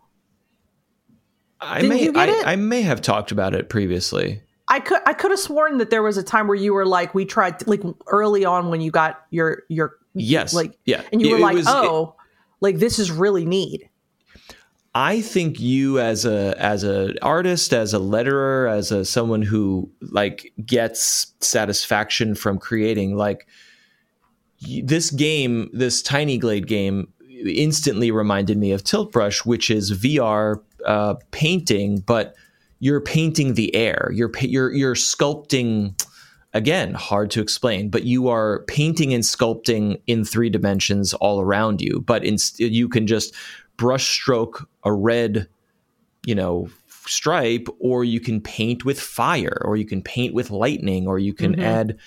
[1.59, 4.41] I Didn't may I, I, may have talked about it previously.
[4.69, 7.13] I could I could have sworn that there was a time where you were like
[7.13, 11.31] we tried like early on when you got your your yes like yeah and you
[11.31, 12.23] were like was, oh it,
[12.61, 13.89] like this is really neat.
[14.97, 19.91] I think you as a as an artist, as a letterer, as a someone who
[20.01, 23.47] like gets satisfaction from creating, like
[24.81, 30.63] this game, this Tiny Glade game, instantly reminded me of Tilt Brush, which is VR
[30.83, 32.33] uh, painting, but
[32.79, 34.09] you're painting the air.
[34.11, 35.93] You're you're you're sculpting.
[36.53, 41.81] Again, hard to explain, but you are painting and sculpting in three dimensions all around
[41.81, 41.99] you.
[41.99, 43.35] But in, you can just
[43.77, 45.47] brushstroke a red,
[46.25, 46.69] you know,
[47.05, 51.33] stripe or you can paint with fire or you can paint with lightning or you
[51.33, 51.63] can Mhm.
[51.63, 51.97] add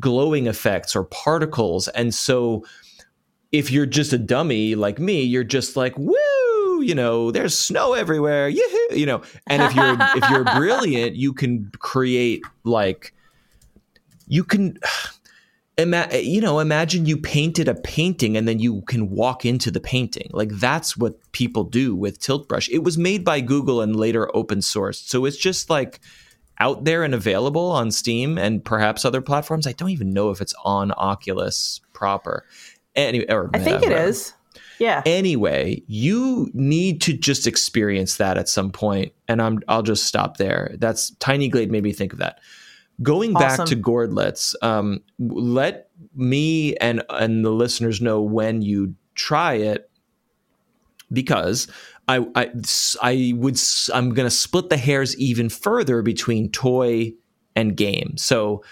[0.00, 2.64] glowing effects or particles and so
[3.52, 7.92] if you're just a dummy like me you're just like woo you know there's snow
[7.92, 13.12] everywhere yoo you know and if you're if you're brilliant you can create like
[14.26, 14.76] you can
[15.78, 19.80] ima- you know imagine you painted a painting and then you can walk into the
[19.80, 20.30] painting.
[20.32, 22.68] Like that's what people do with tilt brush.
[22.70, 25.06] It was made by google and later open sourced.
[25.08, 26.00] So it's just like
[26.58, 29.66] out there and available on steam and perhaps other platforms.
[29.66, 32.46] I don't even know if it's on oculus proper.
[32.94, 34.08] Anyway or I think it whatever.
[34.08, 34.32] is.
[34.78, 35.02] Yeah.
[35.06, 40.36] anyway you need to just experience that at some point and i'm i'll just stop
[40.36, 40.74] there.
[40.78, 42.40] That's tiny glade made me think of that
[43.02, 43.66] going back Awesome.
[43.66, 49.90] to Gourdlets um, let me and and the listeners know when you try it
[51.12, 51.68] because
[52.08, 52.50] I, I,
[53.02, 53.58] I would
[53.92, 57.12] I'm going to split the hairs even further between toy
[57.54, 58.16] and game.
[58.16, 58.62] So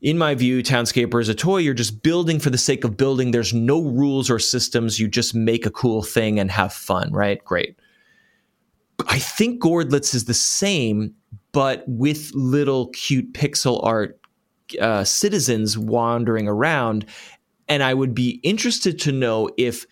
[0.00, 1.58] in my view, Townscaper is a toy.
[1.58, 3.32] You're just building for the sake of building.
[3.32, 5.00] There's no rules or systems.
[5.00, 7.44] You just make a cool thing and have fun, right?
[7.44, 7.78] Great.
[9.08, 11.14] I think Gourdlets is the same,
[11.52, 14.20] but with little cute pixel art
[14.80, 17.06] uh, citizens wandering around.
[17.68, 19.86] And I would be interested to know if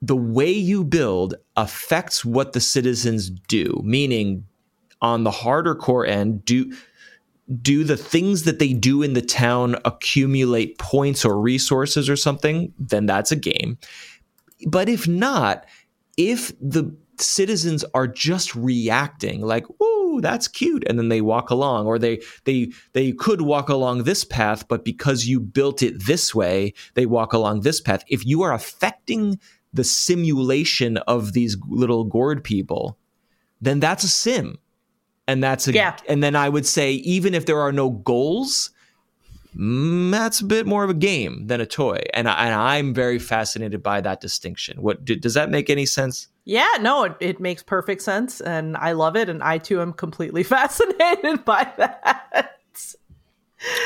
[0.00, 4.44] the way you build affects what the citizens do, meaning
[5.00, 6.72] on the harder core end, do
[7.62, 12.74] do the things that they do in the town accumulate points or resources or something,
[12.78, 13.78] then that's a game.
[14.66, 15.64] But if not,
[16.18, 19.64] if the citizens are just reacting like,
[20.18, 24.02] "Ooh, that's cute," and then they walk along or they they they could walk along
[24.04, 28.04] this path, but because you built it this way, they walk along this path.
[28.08, 29.38] If you are affecting
[29.72, 32.98] the simulation of these little gourd people,
[33.60, 34.58] then that's a sim
[35.28, 35.96] and that's a Yeah.
[36.08, 38.70] and then i would say even if there are no goals
[39.54, 42.94] mm, that's a bit more of a game than a toy and, I, and i'm
[42.94, 47.40] very fascinated by that distinction what does that make any sense Yeah, no, it, it
[47.40, 52.56] makes perfect sense, and I love it, and I too am completely fascinated by that.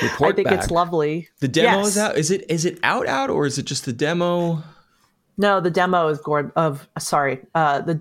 [0.02, 1.28] report I think back it's lovely.
[1.40, 1.88] the demo Yes.
[1.88, 4.62] is out is it is it out out or is it just the demo
[5.38, 7.40] No, the demo is Gord of sorry.
[7.54, 8.00] Uh the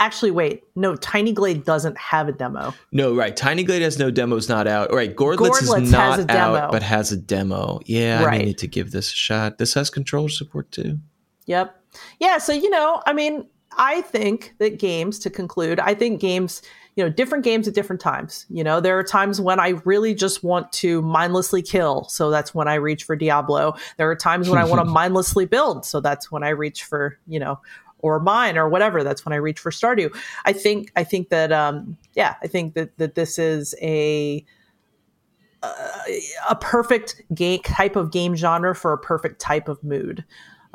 [0.00, 2.72] actually wait, no, Tiny Glade doesn't have a demo.
[2.92, 5.90] no right tiny glade has no demos not out all right Gourdlets, Gourdlets is has
[5.90, 6.54] not a demo.
[6.56, 8.38] out but has a demo yeah i Right.
[8.38, 10.98] may need to give this a shot this has controller support too
[11.46, 11.74] Yep.
[12.20, 13.46] Yeah, so you know, I mean,
[13.78, 16.62] I think that games to conclude, I think games,
[16.96, 18.44] you know, different games at different times.
[18.50, 22.54] You know, there are times when I really just want to mindlessly kill, so that's
[22.54, 23.74] when I reach for Diablo.
[23.96, 27.18] There are times when I want to mindlessly build, so that's when I reach for,
[27.28, 27.60] you know,
[28.00, 30.14] or mine or whatever, that's when I reach for Stardew.
[30.44, 34.44] I think I think that um yeah, I think that that this is a
[36.48, 40.24] a perfect game type of game genre for a perfect type of mood.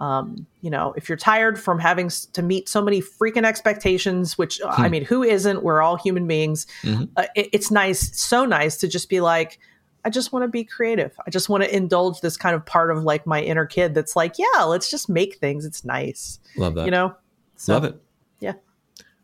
[0.04, 4.60] Um, you know, if you're tired from having to meet so many freaking expectations, which
[4.62, 5.64] uh, I mean, who isn't?
[5.64, 6.68] We're all human beings.
[6.84, 7.10] Mhm.
[7.16, 9.60] Uh, it- it's nice, so nice to just be like,
[10.06, 11.12] I just want to be creative.
[11.26, 14.16] I just want to indulge this kind of part of like my inner kid that's
[14.16, 15.64] like, yeah, let's just make things.
[15.66, 17.16] It's nice, love that you know.
[17.56, 17.96] So, Love it.
[18.42, 18.54] Yeah.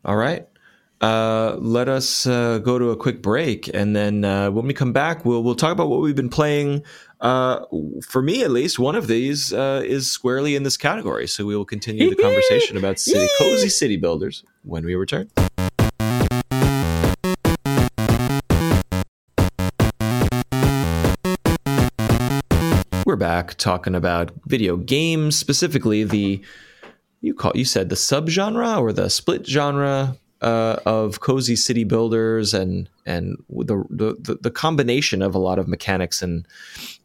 [0.04, 0.46] All right.
[1.02, 4.92] Uh, let us uh, go to a quick break, and then uh, when we come
[4.92, 6.82] back, we'll we'll talk about what we've been playing.
[7.20, 7.66] Uh,
[8.02, 11.26] for me, at least, one of these uh, is squarely in this category.
[11.26, 15.30] So we will continue the conversation about city, cozy city builders when we return.
[23.04, 26.40] We're back talking about video games, specifically the
[27.20, 32.54] you call you said the subgenre or the split genre uh, of cozy city builders
[32.54, 36.46] and and the, the the combination of a lot of mechanics and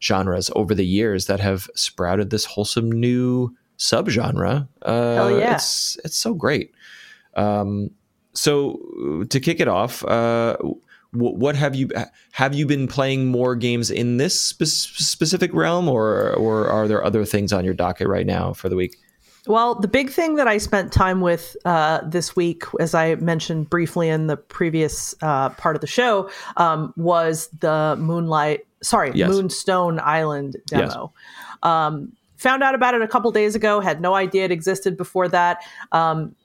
[0.02, 4.68] genres over the years that have sprouted this wholesome new subgenre.
[4.82, 5.56] Uh, Hell yeah.
[5.56, 6.74] It's it's so great.
[7.36, 7.92] Um,
[8.34, 10.58] so to kick it off, uh,
[11.12, 11.90] wh- what have you
[12.32, 17.04] have you been playing more games in this spe- specific realm, or or are there
[17.04, 18.98] other things on your docket right now for the week?
[19.48, 23.70] Well, the big thing that I spent time with uh, this week, as I mentioned
[23.70, 29.30] briefly in the previous uh, part of the show, um, was the Moonlight, sorry, Yes.
[29.30, 31.14] Moonstone Island demo.
[31.64, 35.28] Um, found out about it a couple days ago, had no idea it existed before
[35.30, 35.64] that.
[35.92, 36.36] Um,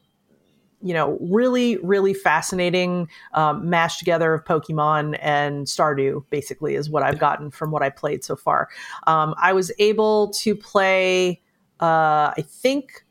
[0.83, 7.03] you know, really, really fascinating um, mash together of Pokemon and Stardew, basically, is what
[7.03, 8.69] I've gotten from what I played so far.
[9.07, 11.43] Um, I was able to play,
[11.81, 13.05] uh, I think,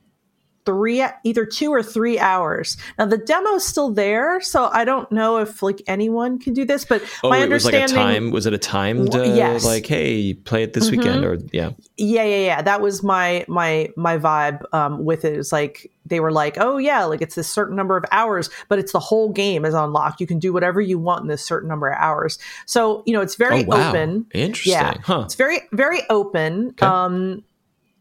[0.66, 2.78] three, either two or three hours.
[3.00, 6.86] Now the demo's still there, so I don't know if like anyone can do this.
[6.86, 8.32] But Oh, my it was like a understanding, time.
[8.32, 9.16] Was it a timed?
[9.16, 9.66] Uh, yes.
[9.66, 10.98] Like, hey, play it this Mhm.
[10.98, 11.72] weekend, or yeah.
[11.98, 12.62] yeah, yeah, yeah.
[12.62, 15.34] That was my my my vibe um, with it.
[15.34, 18.52] It was like they were like, oh yeah, like it's this certain number of hours,
[18.68, 20.22] but it's the whole game is unlocked.
[20.22, 22.38] You can do whatever you want in this certain number of hours.
[22.68, 24.28] So you know, it's very oh wow, open.
[24.36, 24.94] interesting, Yeah.
[25.04, 25.22] huh?
[25.26, 26.70] It's very very open.
[26.72, 26.86] Okay.
[26.86, 27.44] Um,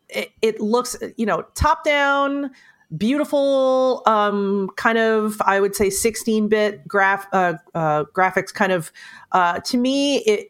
[0.08, 2.50] it, it looks you know top down
[2.96, 8.90] beautiful um kind of i would say 16 bit graph uh, uh graphics kind of
[9.32, 10.48] uh to me it,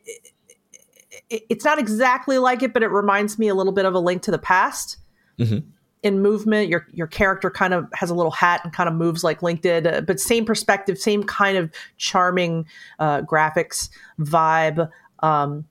[1.30, 3.98] it it's not exactly like it but it reminds me a little bit of a
[3.98, 4.98] link to the past
[5.40, 5.64] Mhm.
[6.04, 9.24] in movement your your character kind of has a little hat and kind of moves
[9.24, 12.64] like link did uh, but same perspective same kind of charming
[13.00, 13.88] uh graphics
[14.20, 14.88] vibe
[15.20, 15.64] um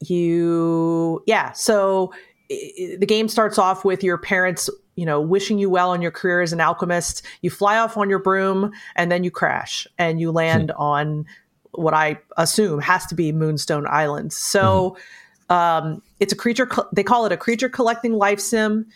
[0.00, 2.12] you yeah so
[2.52, 6.02] i- i- the game starts off with your parents you know wishing you well in
[6.02, 9.86] your career as an alchemist you fly off on your broom and then you crash
[9.98, 11.24] and you land on
[11.72, 14.96] what i assume has to be moonstone island so
[15.48, 18.86] um, it's a creature co- they call it a creature collecting life sim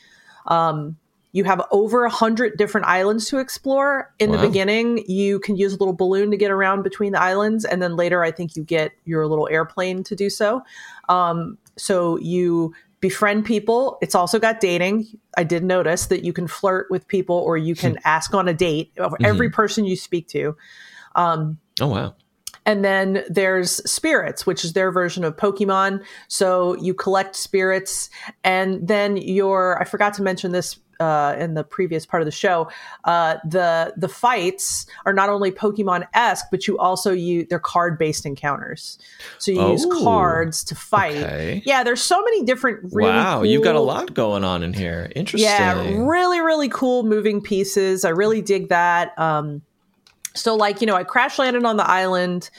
[0.47, 0.97] um,
[1.33, 4.11] you have over a hundred different islands to explore.
[4.19, 4.41] In Wow.
[4.41, 7.83] the beginning, you can use a little balloon to get around between the islands, and
[7.83, 10.63] then later, I think you get your little airplane to do so.
[11.11, 12.73] Um, so you
[13.09, 13.99] befriend people.
[14.03, 15.07] It's also got dating.
[15.37, 18.55] I did notice that you can flirt with people, or you can ask on a
[18.55, 20.57] date of every person you speak to.
[21.15, 22.17] Um, Oh wow,
[22.65, 26.03] and then there's spirits, which is their version of Pokemon.
[26.27, 28.11] So you collect spirits,
[28.43, 32.33] and then your I forgot to mention this uh, in the previous part of the
[32.33, 32.69] show.
[33.05, 37.99] Uh, the the fights are not only Pokemon esque, but you also use they're card
[37.99, 38.99] based encounters.
[39.39, 41.17] So you use Oh, cards to fight.
[41.17, 41.63] okay.
[41.65, 42.81] Yeah, there's so many different.
[42.93, 45.11] Really wow, you've got a lot going on in here.
[45.17, 45.49] Interesting.
[45.49, 48.05] yeah, really, really cool moving pieces.
[48.05, 49.19] I really dig that.
[49.19, 49.63] Um,
[50.35, 52.51] so, like, you know, I crash landed on the island.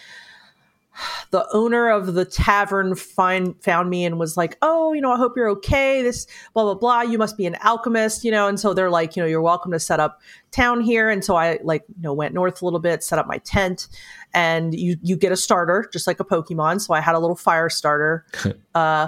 [1.32, 5.18] The owner of the tavern find found me and was like, "Oh, you know, I
[5.18, 6.02] hope you're okay.
[6.02, 7.02] This blah blah blah.
[7.02, 9.72] You must be an alchemist, you know." And so they're like, "You know, you're welcome
[9.72, 10.22] to set up
[10.52, 13.28] town here." And so I like, you know, went north a little bit, set up
[13.28, 13.88] my tent,
[14.34, 16.82] and you you get a starter just like a Pokemon.
[16.82, 18.26] So I had a little fire starter.
[18.76, 19.08] uh,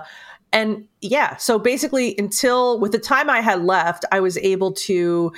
[0.51, 5.31] and yeah, so basically, until with the time I had left, I was able to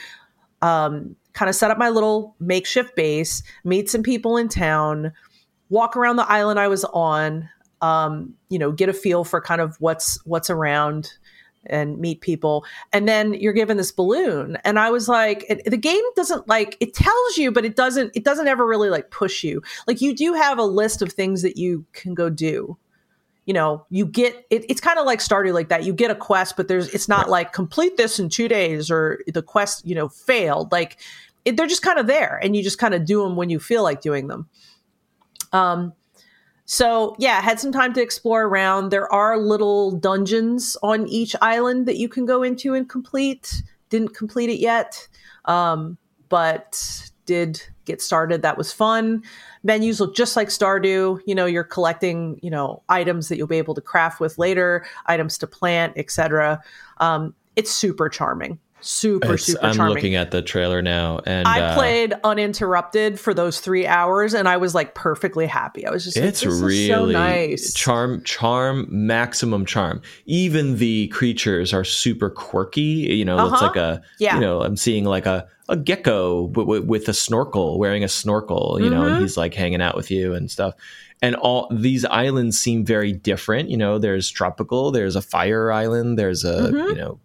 [0.61, 5.11] um, kind of set up my little makeshift base, meet some people in town,
[5.71, 7.49] walk around the island I was on,
[7.81, 11.13] um, you know, get a feel for kind of what's what's around
[11.67, 12.65] and meet people.
[12.91, 14.57] And then you're given this balloon.
[14.63, 18.11] And i was like it, the game doesn't like it tells you but it doesn't
[18.15, 19.63] it doesn't ever really like push you.
[19.87, 22.77] Like you do have a list of things that you can go do.
[23.45, 25.83] You know you get it, it's kind of like stardew like that.
[25.83, 29.19] You get a quest but there's it's not like complete this in two days or
[29.27, 30.71] the quest you know failed.
[30.71, 30.99] Like
[31.45, 33.59] it, they're just kind of there and you just kind of do them when you
[33.59, 34.47] feel like doing them
[35.53, 35.93] um
[36.65, 38.89] so yeah had some time to explore around.
[38.89, 43.61] There are little dungeons on each island that you can go into and complete.
[43.89, 45.07] Didn't complete it yet
[45.45, 45.97] um
[46.29, 48.41] but did get started.
[48.41, 49.23] That was fun.
[49.63, 51.19] Menus look just like stardew.
[51.25, 54.85] You know you're collecting you know items that you'll be able to craft with later
[55.07, 56.61] items to plant etc
[56.99, 61.47] um, it's super charming super It's- super I'm charming looking at the trailer now, and
[61.47, 65.91] i uh, played uninterrupted for those three hours and i was like perfectly happy i
[65.91, 70.01] was just like, It's this really so nice charm, charm, maximum charm.
[70.25, 72.81] Even the creatures are super quirky.
[72.81, 73.65] You know, it's Uh-huh.
[73.67, 74.35] like a, Yeah.
[74.35, 78.07] you know, I'm seeing like a, a gecko w- w- with a snorkel, wearing a
[78.07, 79.21] snorkel, you know, and Mhm.
[79.21, 80.73] he's like hanging out with you and stuff.
[81.21, 83.69] And all these islands seem very different.
[83.69, 86.89] You know, there's tropical, there's a fire island, there's a, Mhm.
[86.89, 87.19] you know,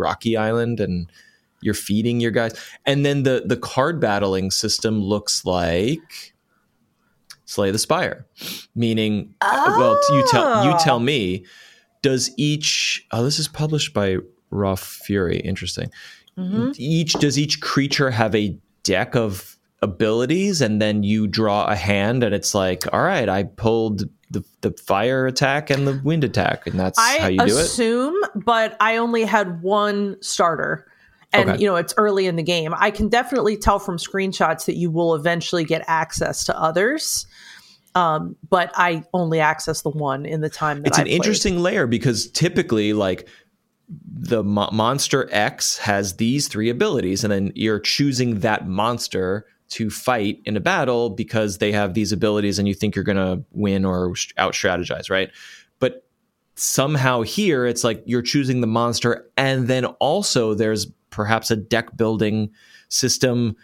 [0.00, 1.10] rocky island, and
[1.62, 2.52] you're feeding your guys.
[2.86, 6.34] And then the the card battling system looks like
[7.44, 8.26] Slay the Spire,
[8.74, 10.78] meaning uh, well, you tell you Oh.
[10.82, 11.44] tell me.
[12.02, 13.06] Does each?
[13.12, 14.16] Oh, this is published by
[14.50, 15.38] Raw Fury.
[15.40, 15.90] Interesting.
[16.38, 16.74] Mhm.
[16.78, 22.22] Each does each creature have a deck of abilities, and then you draw a hand,
[22.24, 26.66] and it's like, all right, I pulled the the fire attack and the wind attack,
[26.66, 27.58] and that's how I you do it.
[27.58, 30.86] I assume, but I only had one starter.
[31.32, 31.60] And Okay.
[31.60, 32.74] you know, it's early in the game.
[32.76, 37.26] I can definitely tell from screenshots that you will eventually get access to others.
[37.94, 41.86] Um, but I only access the one in the time that it's an interesting layer
[41.88, 43.28] because typically like
[43.88, 49.90] the mo- monster x has these three abilities and then you're choosing that monster to
[49.90, 53.42] fight in a battle because they have these abilities and you think you're going to
[53.52, 55.30] win or out strategize right
[55.78, 56.04] but
[56.56, 61.96] somehow here it's like you're choosing the monster and then also there's perhaps a deck
[61.96, 62.50] building
[62.88, 63.56] system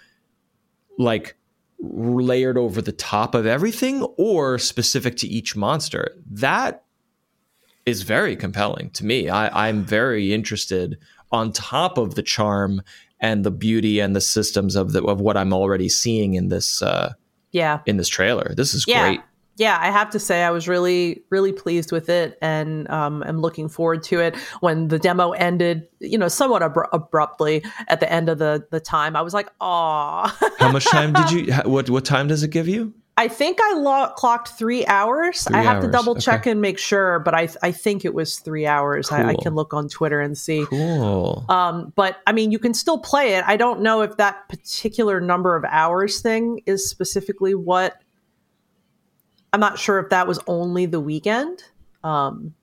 [0.98, 1.36] like
[1.78, 6.16] layered over the top of everything or specific to each monster.
[6.30, 6.84] That
[7.84, 9.28] is very compelling to me.
[9.28, 10.98] I, I'm very interested
[11.30, 12.82] on top of the charm
[13.20, 16.82] and the beauty and the systems of the, of what I'm already seeing in this
[16.82, 17.14] uh,
[17.52, 18.54] yeah in this trailer.
[18.54, 19.08] This is yeah.
[19.08, 19.20] great.
[19.58, 23.40] Yeah, I have to say I was really, really pleased with it, and um, am
[23.40, 24.36] looking forward to it.
[24.60, 28.80] When the demo ended, you know, somewhat abru- abruptly at the end of the the
[28.80, 31.54] time, I was like, "Aw." How much time did you?
[31.64, 32.92] What what time does it give you?
[33.18, 35.44] I think I lo- clocked three hours.
[35.44, 36.50] Three I have hours, to double check okay.
[36.50, 39.10] and make sure, but I I think it was three hours.
[39.10, 40.66] I, I can look on Twitter and see.
[40.66, 41.44] Cool.
[41.48, 43.44] Um, but I mean, you can still play it.
[43.46, 48.02] I don't know if that particular number of hours thing is specifically what.
[49.52, 51.64] I'm not sure if that was only the weekend.
[52.04, 52.54] Um,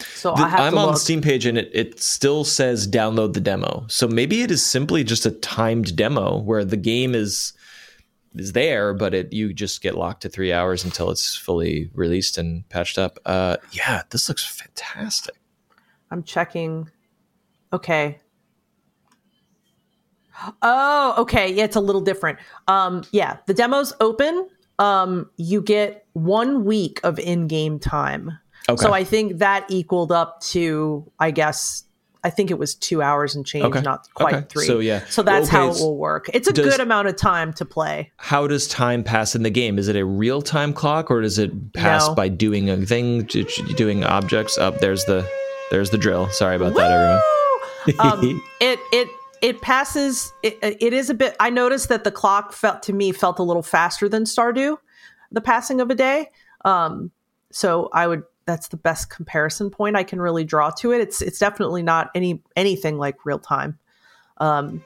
[0.00, 2.86] so The- I have I'm to on the Steam page and it, it still says
[2.86, 3.84] download the demo.
[3.88, 7.52] So maybe it is simply just a timed demo where the game is
[8.34, 12.38] is there, but it you just get locked to three hours until it's fully released
[12.38, 13.18] and patched up.
[13.24, 15.36] Uh, yeah, this looks fantastic.
[16.10, 16.90] I'm checking.
[17.72, 18.20] Okay.
[20.62, 21.52] Oh, okay.
[21.52, 22.38] Yeah, it's a little different.
[22.68, 24.48] Um, yeah, the demo's open.
[24.78, 28.38] Um, you get one week of in-game time.
[28.68, 28.80] Okay.
[28.80, 31.84] So I think that equaled up to, I guess,
[32.24, 33.80] I think it was two hours and change, Okay.
[33.80, 34.46] not quite Okay.
[34.48, 34.66] three.
[34.66, 35.02] So, yeah.
[35.08, 36.28] So that's Okay, how it will work.
[36.34, 38.10] It's a does- good amount of time to play.
[38.16, 39.78] How does time pass in the game?
[39.78, 42.14] Is it a real time clock or does it pass No.
[42.14, 44.58] by doing a thing, doing objects?
[44.58, 45.26] Up there's the
[45.70, 46.28] there's the drill.
[46.30, 47.22] Sorry about that, everyone.
[48.00, 49.08] Um, it it
[49.40, 50.32] it passes.
[50.42, 51.36] It, it is a bit.
[51.38, 54.76] I noticed that the clock felt to me felt a little faster than Stardew,
[55.30, 56.30] the passing of a day.
[56.64, 57.10] Um,
[57.52, 58.24] so I would.
[58.48, 61.02] That's the best comparison point I can really draw to it.
[61.02, 63.78] It's it's definitely not any anything like real time.
[64.38, 64.82] Um,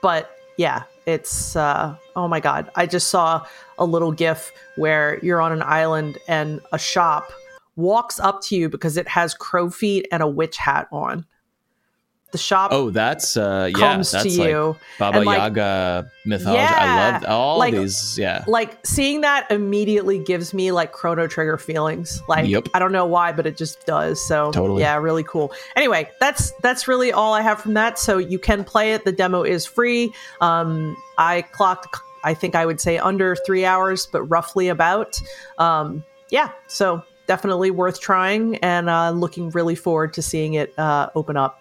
[0.00, 2.70] but yeah, it's uh, oh my god!
[2.76, 3.44] I just saw
[3.80, 7.32] a little GIF where you're on an island and a shop
[7.74, 11.26] walks up to you because it has crow feet and a witch hat on.
[12.34, 14.76] The shop Oh, that's uh yeah, comes that's to like you.
[14.98, 16.60] Baba and, like- Yaga mythology.
[16.64, 18.18] I love all like- these.
[18.18, 18.42] Yeah.
[18.48, 22.20] Like seeing that immediately gives me like Chrono Trigger feelings.
[22.26, 22.70] Like Yep.
[22.74, 24.20] I don't know why, but it just does.
[24.26, 24.82] So Totally.
[24.82, 25.52] yeah, really cool.
[25.76, 28.00] Anyway, that's that's really all I have from that.
[28.00, 29.04] So you can play it.
[29.04, 30.12] The demo is free.
[30.40, 31.96] Um, I clocked.
[32.24, 35.20] I think I would say under three hours, but roughly about.
[35.58, 41.10] Um, yeah, so definitely worth trying, and uh, looking really forward to seeing it uh,
[41.14, 41.60] open up.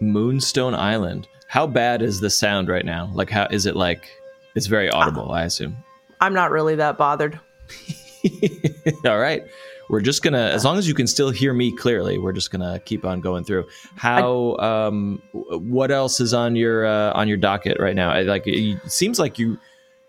[0.00, 1.28] Moonstone Island.
[1.46, 3.10] How bad is the sound right now?
[3.14, 4.08] Like how is it like
[4.54, 5.76] it's very audible, I assume.
[6.20, 7.38] I'm not really that bothered.
[9.04, 9.44] All right.
[9.88, 12.78] We're just gonna as long as you can still hear me clearly, we're just gonna
[12.84, 13.66] keep on going through.
[13.96, 18.10] How um what else is on your uh, on your docket right now?
[18.10, 19.58] I, like it seems like you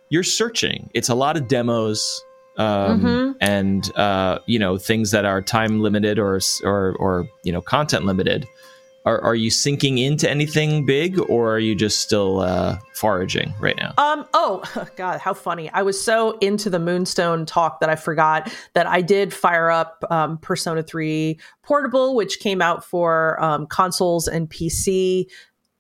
[0.09, 0.89] you're searching.
[0.93, 2.21] It's a lot of demos
[2.57, 3.35] um Mhm.
[3.39, 8.03] and uh you know things that are time limited or or or you know content
[8.05, 8.45] limited.
[9.05, 13.77] Are, are you sinking into anything big or are you just still uh, foraging right
[13.77, 13.93] now?
[13.97, 14.25] Um.
[14.33, 14.63] Oh
[14.97, 15.69] God, how funny!
[15.71, 20.03] I was so into the Moonstone talk that I forgot that I did fire up
[20.09, 25.25] um, Persona Three Portable, which came out for um, consoles and PC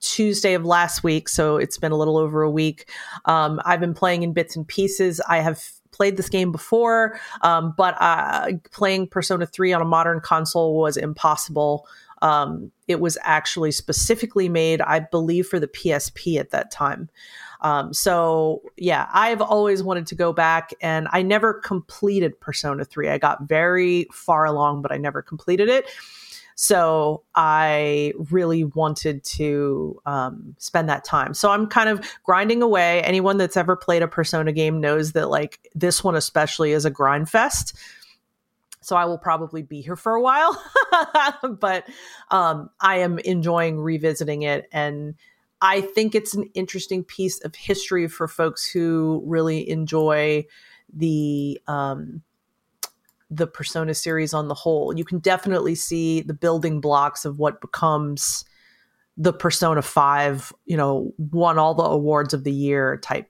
[0.01, 1.27] Tuesday of last week.
[1.27, 2.89] So it's been a little over a week.
[3.25, 5.19] Um, I've been playing in bits and pieces.
[5.27, 5.61] I have
[5.91, 10.95] played this game before, um, but uh, playing Persona Three on a modern console was
[10.95, 11.85] impossible.
[12.21, 17.09] Um, it was actually specifically made, I believe, for the PSP at that time.
[17.61, 23.09] Um, so yeah, I've always wanted to go back, and I never completed Persona Three.
[23.09, 25.85] I got very far along, but I never completed it.
[26.61, 31.33] So I really wanted to um, spend that time.
[31.33, 33.01] So I'm kind of grinding away.
[33.03, 36.89] Anyone that's ever played a Persona game knows that like this one especially is a
[36.89, 37.77] grind fest
[38.81, 40.61] so I will probably be here for a while.
[41.59, 41.87] but
[42.31, 45.15] um, I am enjoying revisiting it, and
[45.61, 50.45] I think it's an interesting piece of history for folks who really enjoy
[50.93, 52.21] the um,
[53.29, 54.95] the Persona series on the whole.
[54.95, 58.45] You can definitely see the building blocks of what becomes
[59.17, 60.53] the Persona Five.
[60.65, 63.29] You know, won all the awards of the year type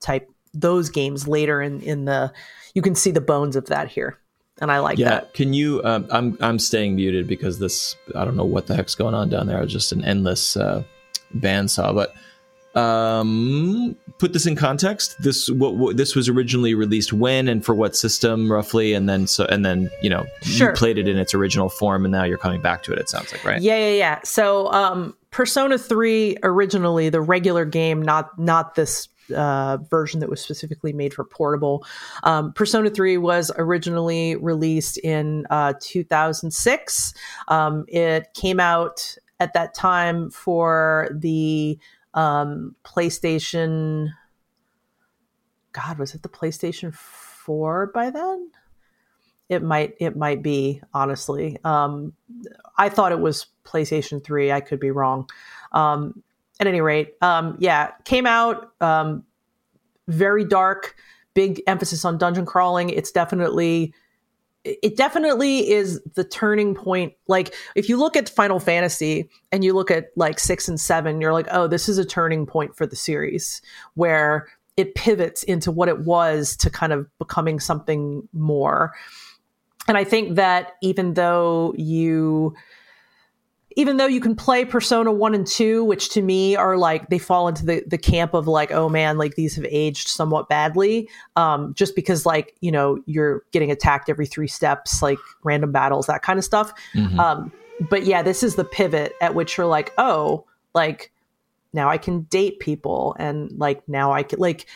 [0.00, 2.32] type those games later in in the.
[2.74, 4.18] You can see the bones of that here
[4.60, 5.34] and I like yeah, that.
[5.34, 5.82] can you?
[5.84, 9.28] Um, I'm I'm staying muted because this I don't know what the heck's going on
[9.28, 9.62] down there.
[9.62, 10.82] It's just an endless uh,
[11.36, 11.94] bandsaw.
[11.94, 12.14] But
[12.78, 15.16] um, put this in context.
[15.22, 19.26] This what, what this was originally released when and for what system roughly, and then
[19.26, 20.70] so and then you know Sure.
[20.70, 22.98] you played it in its original form, and now you're coming back to it.
[22.98, 23.60] It sounds like right.
[23.60, 24.20] Yeah, yeah, yeah.
[24.24, 30.40] So, um, Persona Three originally the regular game, not not this uh, version that was
[30.40, 31.84] specifically made for portable.
[32.22, 37.14] Um, Persona Three was originally released in uh, 2006.
[37.48, 41.78] Um, it came out at that time for the
[42.14, 44.08] um, PlayStation.
[45.72, 48.50] God, was it the PlayStation Four by then?
[49.48, 49.94] It might.
[49.98, 51.56] It might be honestly.
[51.64, 52.12] Um,
[52.76, 54.52] I thought it was PlayStation 3.
[54.52, 55.28] I could be wrong.
[55.72, 56.22] Um,
[56.60, 59.24] at any rate, um, yeah, came out um,
[60.08, 60.96] very dark,
[61.34, 62.90] big emphasis on dungeon crawling.
[62.90, 63.94] It's definitely
[64.64, 67.14] it definitely is the turning point.
[67.26, 71.20] Like if you look at Final Fantasy and you look at like 6 and 7,
[71.20, 73.62] you're like, "Oh, this is a turning point for the series
[73.94, 78.92] where it pivots into what it was to kind of becoming something more."
[79.86, 82.54] And I think that even though you
[83.78, 87.18] even though you can play persona 1 and 2 which to me are like they
[87.18, 91.08] fall into the, the camp of like oh man like these have aged somewhat badly
[91.36, 96.06] um, just because like you know you're getting attacked every three steps like random battles
[96.06, 97.18] that kind of stuff Mhm.
[97.18, 97.52] um,
[97.88, 101.12] but yeah this is the pivot at which you're like oh like
[101.72, 104.66] now i can date people and like now i can like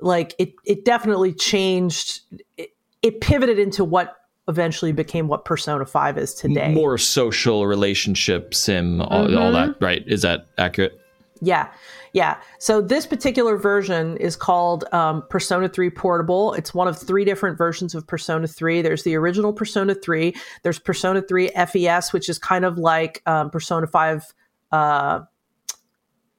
[0.00, 2.22] like it it definitely changed
[2.56, 2.70] it,
[3.02, 4.16] it pivoted into what
[4.48, 10.02] eventually became what persona 5 is today More social relationship sim, all, all that, right?
[10.06, 11.00] Is that accurate?
[11.40, 11.68] Yeah,
[12.12, 12.38] yeah.
[12.58, 16.52] So this particular version is called um, Persona 3 Portable.
[16.54, 18.82] It's one of three different versions of Persona 3.
[18.82, 20.34] There's the original Persona 3.
[20.62, 24.34] There's Persona 3 FES, which is kind of like um, Persona 5.
[24.72, 25.20] Uh,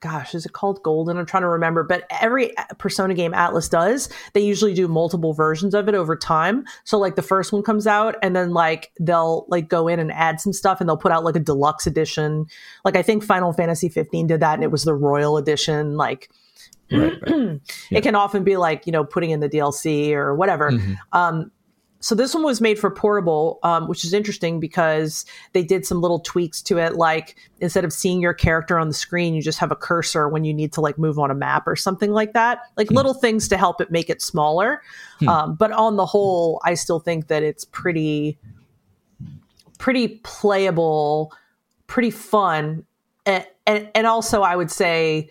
[0.01, 1.17] gosh, is it called Golden?
[1.17, 1.83] I'm trying to remember.
[1.83, 6.65] But every Persona game Atlus does, they usually do multiple versions of it over time.
[6.83, 10.11] So like the first one comes out, and then like they'll like go in and
[10.11, 12.47] add some stuff, and they'll put out like a deluxe edition.
[12.83, 15.95] Like I think Final Fantasy 15 did that, and it was the Royal Edition.
[15.95, 16.29] Like
[16.91, 17.13] Right.
[17.21, 17.61] right.
[17.91, 20.71] it can often be like you know putting in the DLC or whatever.
[20.71, 20.97] Mhm.
[21.13, 21.51] Um,
[22.01, 25.23] so this one was made for portable, um, which is interesting because
[25.53, 26.95] they did some little tweaks to it.
[26.95, 30.43] Like instead of seeing your character on the screen, you just have a cursor when
[30.43, 32.59] you need to like move on a map or something like that.
[32.75, 34.81] Like little things to help it make it smaller.
[35.19, 35.29] Hmm.
[35.29, 38.39] Um, but on the whole, I still think that it's pretty,
[39.77, 41.31] pretty playable,
[41.85, 42.83] pretty fun,
[43.27, 45.29] and and, and also I would say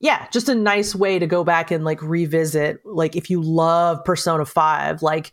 [0.00, 2.84] yeah, just a nice way to go back and like revisit.
[2.84, 5.32] Like if you love Persona 5, like,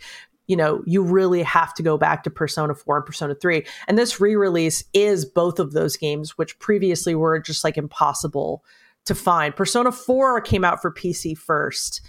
[0.51, 3.65] you know, you really have to go back to Persona 4 and Persona 3.
[3.87, 8.61] And this re release is both of those games, which previously were just like impossible
[9.05, 9.55] to find.
[9.55, 12.01] Persona 4 came out for PC first,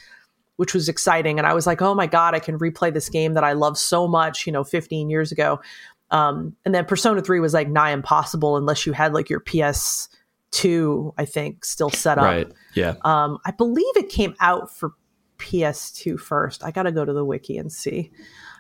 [0.57, 1.39] which was exciting.
[1.39, 3.79] And I was like, oh my God, I can replay this game that I love
[3.79, 5.61] so much, you know, 15 years ago.
[6.11, 10.09] Um, and then Persona 3 was like nigh impossible unless you had like your PS
[10.51, 12.25] two, I think, still set up.
[12.25, 12.53] Right.
[12.75, 12.97] Yeah.
[13.03, 14.95] Um, I believe it came out for
[15.43, 16.63] PS2 first.
[16.65, 18.11] I got to go to the wiki and see.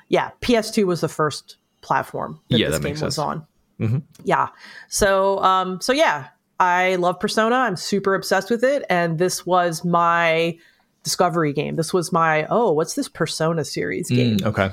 [0.09, 3.24] Yeah, PS2 was the first platform that Yeah, this that game makes was sense.
[3.24, 3.47] on.
[3.80, 4.03] Mhm.
[4.24, 4.49] Yeah.
[4.89, 6.26] So, um, so yeah,
[6.61, 7.57] I love Persona.
[7.57, 10.57] I'm super obsessed with it, and this was my
[11.03, 11.76] discovery game.
[11.76, 14.39] This was my oh, what's this Persona series game?
[14.39, 14.70] Mm, okay.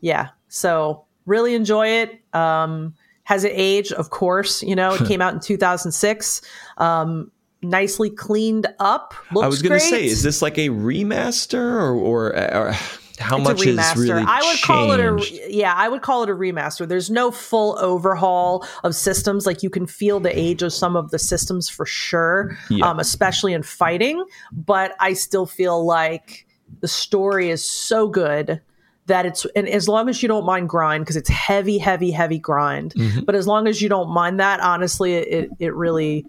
[0.00, 2.92] yeah so really enjoy it um
[3.24, 6.42] has it aged of course you know it came out in 2006
[6.78, 7.30] um
[7.62, 11.92] nicely cleaned up looks I was going to say, is this like a remaster or,
[11.94, 12.72] or, or
[13.18, 16.30] how It's much is really I would call it a yeah, I would call it
[16.30, 16.88] a remaster.
[16.88, 19.44] There's no full overhaul of systems.
[19.44, 22.88] Like you can feel the age of some of the systems for sure, Yeah.
[22.88, 24.24] um, especially in fighting.
[24.52, 26.46] But I still feel like
[26.80, 28.62] the story is so good
[29.06, 32.38] that it's and as long as you don't mind grind because it's heavy, heavy, heavy
[32.38, 32.94] grind.
[32.94, 33.26] Mhm.
[33.26, 36.24] But as long as you don't mind that, honestly, it it really.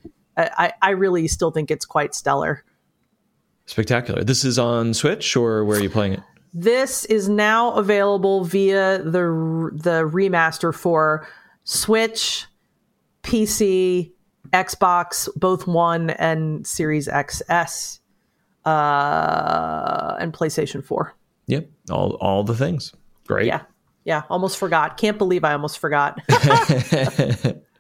[0.58, 2.64] I, I really still think it's quite stellar.
[3.66, 4.24] Spectacular.
[4.24, 6.20] This is on Switch or where are you playing it?
[6.54, 11.26] This is now available via the the remaster for
[11.64, 12.46] Switch,
[13.24, 14.12] PC,
[14.52, 18.00] Xbox, both One and Series XS,
[18.66, 21.16] uh, and PlayStation Four.
[21.48, 21.70] Yep.
[21.90, 22.94] All all the things.
[23.26, 23.48] Great.
[23.48, 23.62] Yeah,
[24.04, 24.24] yeah.
[24.30, 24.98] Almost forgot.
[24.98, 26.20] Can't believe I almost forgot.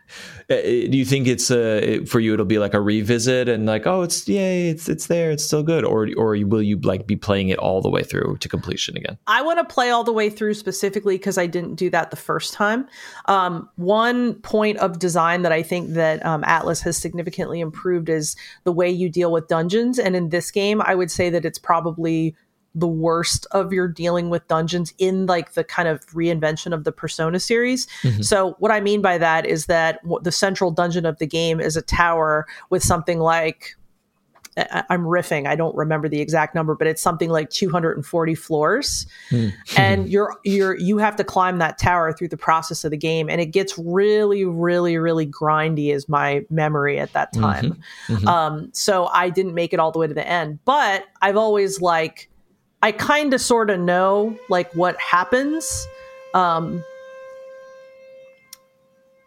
[0.52, 2.34] Uh, do you think it's uh, for you?
[2.34, 5.64] It'll be like a revisit and like, oh, it's yay, it's it's there, it's still
[5.64, 8.98] good, or or will you like be playing it all the way through to completion
[8.98, 9.18] again?
[9.28, 12.18] I want to play all the way through specifically because I didn't do that the
[12.18, 12.88] first time.
[13.26, 18.36] Um, one point of design that I think that um, Atlus has significantly improved is
[18.66, 21.60] the way you deal with dungeons, and in this game, I would say that it's
[21.60, 22.36] probably
[22.74, 26.92] the worst of your dealing with dungeons in like the kind of reinvention of the
[26.92, 28.22] persona series mm-hmm.
[28.22, 31.76] so what i mean by that is that the central dungeon of the game is
[31.76, 33.76] a tower with something like
[34.58, 35.48] I'm riffing.
[35.48, 39.54] I don't remember the exact number, but it's something like 240 floors, mm.
[39.78, 43.30] and you're you're you have to climb that tower through the process of the game,
[43.30, 45.94] and it gets really, really, really grindy.
[45.94, 47.44] Is my memory at that mm-hmm.
[47.44, 47.66] time.
[48.08, 48.14] Mm-hmm.
[48.14, 48.28] Mm-hmm.
[48.28, 51.80] Um, so I didn't make it all the way to the end, but I've always
[51.80, 52.30] like
[52.82, 55.88] I kind of sort of know like what happens.
[56.34, 56.84] Um,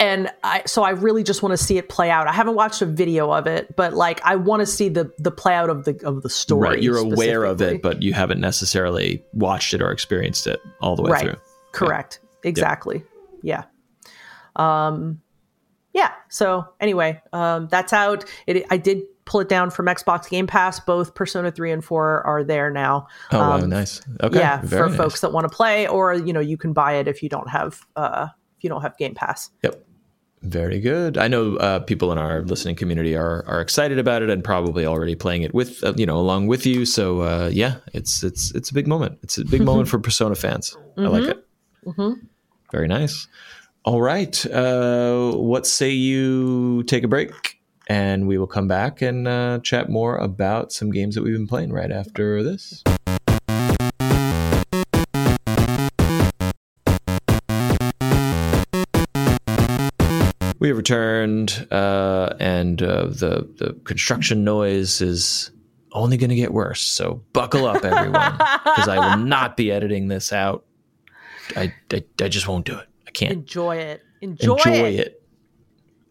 [0.01, 2.27] and I so I really just want to see it play out.
[2.27, 5.31] I haven't watched a video of it, but like I want to see the the
[5.31, 6.69] play out of the of the story.
[6.69, 10.97] Right, you're aware of it, but you haven't necessarily watched it or experienced it all
[10.97, 11.23] the way right.
[11.23, 11.37] through.
[11.73, 12.21] Correct.
[12.23, 12.49] Yeah.
[12.51, 13.05] Exactly.
[13.43, 13.65] Yeah.
[14.57, 14.91] yeah.
[14.91, 15.21] Um
[15.93, 16.13] yeah.
[16.29, 18.25] So anyway, um that's out.
[18.47, 20.81] It I did pull it down from Xbox Game Pass.
[20.81, 23.07] Both Persona 3 and 4 are there now.
[23.33, 24.01] Oh, um, wow, nice.
[24.23, 24.39] Okay.
[24.39, 24.97] Yeah, for nice.
[24.97, 27.49] folks that want to play or you know, you can buy it if you don't
[27.49, 29.51] have uh if you don't have Game Pass.
[29.63, 29.85] Yep.
[30.43, 31.17] Very good.
[31.17, 34.85] I know uh, people in our listening community are are excited about it and probably
[34.85, 36.85] already playing it with uh, you know along with you.
[36.85, 39.19] So uh, yeah, it's it's it's a big moment.
[39.23, 40.77] It's a big moment for Persona fans.
[40.99, 41.07] Mm-hmm.
[41.07, 41.47] I like it.
[41.87, 42.27] Mm-hmm.
[42.73, 43.27] Very nice.
[43.85, 44.45] All right.
[44.47, 47.54] Uh, what say you take a break
[47.87, 51.47] and we will come back and uh, chat more about some games that we've been
[51.47, 52.83] playing right after this.
[60.59, 65.51] We have returned, uh, and uh, the the construction noise is
[65.93, 66.81] only going to get worse.
[66.81, 70.65] So buckle up, everyone, because I will not be editing this out.
[71.55, 72.89] I, I, I just won't do it.
[73.07, 74.03] I can't enjoy it.
[74.23, 75.01] Enjoy, enjoy it.
[75.01, 75.23] it.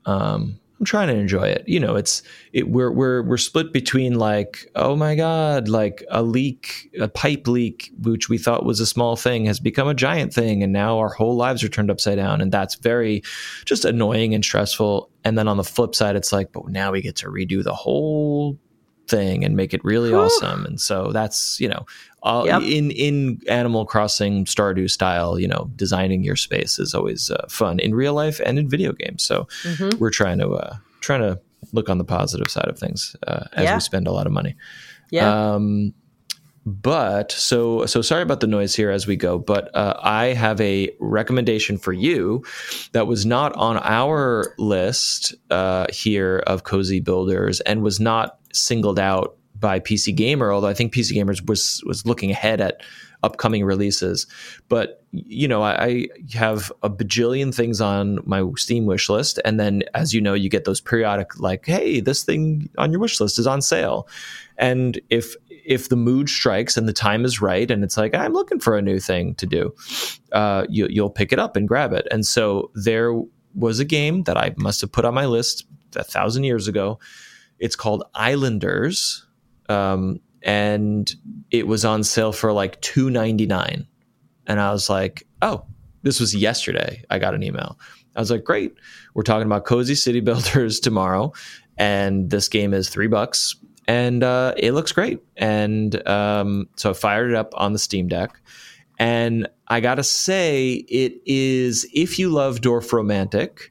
[0.05, 1.63] Um, I'm trying to enjoy it.
[1.65, 2.21] You know, it's
[2.51, 7.47] it we're we're we're split between like, oh my god, like a leak, a pipe
[7.47, 10.99] leak, which we thought was a small thing has become a giant thing and now
[10.99, 13.23] our whole lives are turned upside down and that's very
[13.63, 15.09] just annoying and stressful.
[15.23, 17.73] And then on the flip side it's like, but now we get to redo the
[17.73, 18.59] whole
[19.07, 20.65] thing and make it really awesome.
[20.65, 21.85] And so that's, you know,
[22.23, 22.61] uh, yep.
[22.61, 27.79] in in Animal Crossing Stardew style, you know, designing your space is always uh, fun
[27.79, 29.23] in real life and in video games.
[29.23, 29.97] So mm-hmm.
[29.97, 31.39] we're trying to uh, trying to
[31.73, 33.75] look on the positive side of things uh, as yeah.
[33.75, 34.55] we spend a lot of money.
[35.11, 35.53] Yeah.
[35.53, 35.93] Um,
[36.65, 40.61] but so so sorry about the noise here as we go but uh, i have
[40.61, 42.43] a recommendation for you
[42.93, 48.99] that was not on our list uh, here of cozy builders and was not singled
[48.99, 52.81] out by PC Gamer, although I think PC Gamers was was looking ahead at
[53.23, 54.27] upcoming releases.
[54.67, 59.59] But you know, I, I, have a bajillion things on my Steam wish list, and
[59.59, 63.19] then as you know, you get those periodic like, "Hey, this thing on your wish
[63.21, 64.07] list is on sale,"
[64.57, 65.35] and if
[65.65, 68.77] if the mood strikes and the time is right, and it's like I'm looking for
[68.77, 69.73] a new thing to do,
[70.31, 72.07] uh, you, you'll pick it up and grab it.
[72.11, 73.13] And so there
[73.55, 76.99] was a game that I must have put on my list a thousand years ago.
[77.63, 79.25] It's called Islanders
[79.69, 81.13] um, and
[81.51, 83.87] it was on sale for like two ninety nine,
[84.47, 85.65] and I was like, oh,
[86.01, 87.03] this was yesterday.
[87.09, 87.79] I got an email.
[88.15, 88.75] I was like, great.
[89.13, 91.33] We're talking about cozy city builders tomorrow,
[91.77, 93.55] and this game is three bucks,
[93.87, 95.21] and uh, it looks great.
[95.37, 98.39] And um, so I fired it up on the Steam Deck,
[98.99, 103.69] and I gotta say, it is if you love Dorfromantik,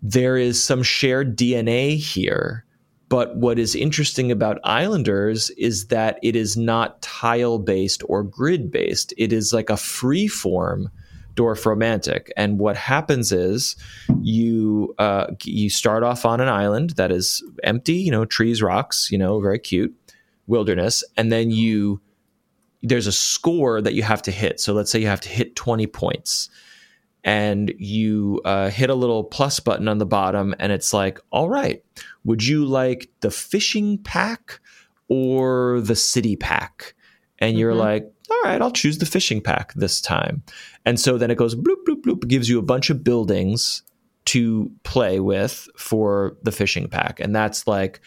[0.00, 2.64] there is some shared DNA here
[3.08, 8.70] but what is interesting about Islanders is that it is not tile based or grid
[8.70, 9.14] based.
[9.16, 10.90] It is like a free form
[11.38, 12.30] Dorfromantik.
[12.36, 13.76] And what happens is
[14.20, 19.08] you uh, you start off on an island that is empty, you know, trees, rocks,
[19.10, 19.94] you know, very cute
[20.48, 22.00] wilderness, and then you
[22.82, 24.60] there's a score that you have to hit.
[24.60, 26.48] So let's say you have to hit 20 points
[27.24, 31.48] and you uh, hit a little plus button on the bottom, and it's like, all
[31.48, 31.84] right,
[32.24, 34.60] would you like the fishing pack
[35.08, 36.94] or the city pack?
[37.38, 37.60] And mm-hmm.
[37.60, 40.42] you're like, all right, I'll choose the fishing pack this time.
[40.84, 43.82] And so then it goes bloop, bloop, bloop, gives you a bunch of buildings
[44.26, 47.20] to play with for the fishing pack.
[47.20, 48.00] And that's like,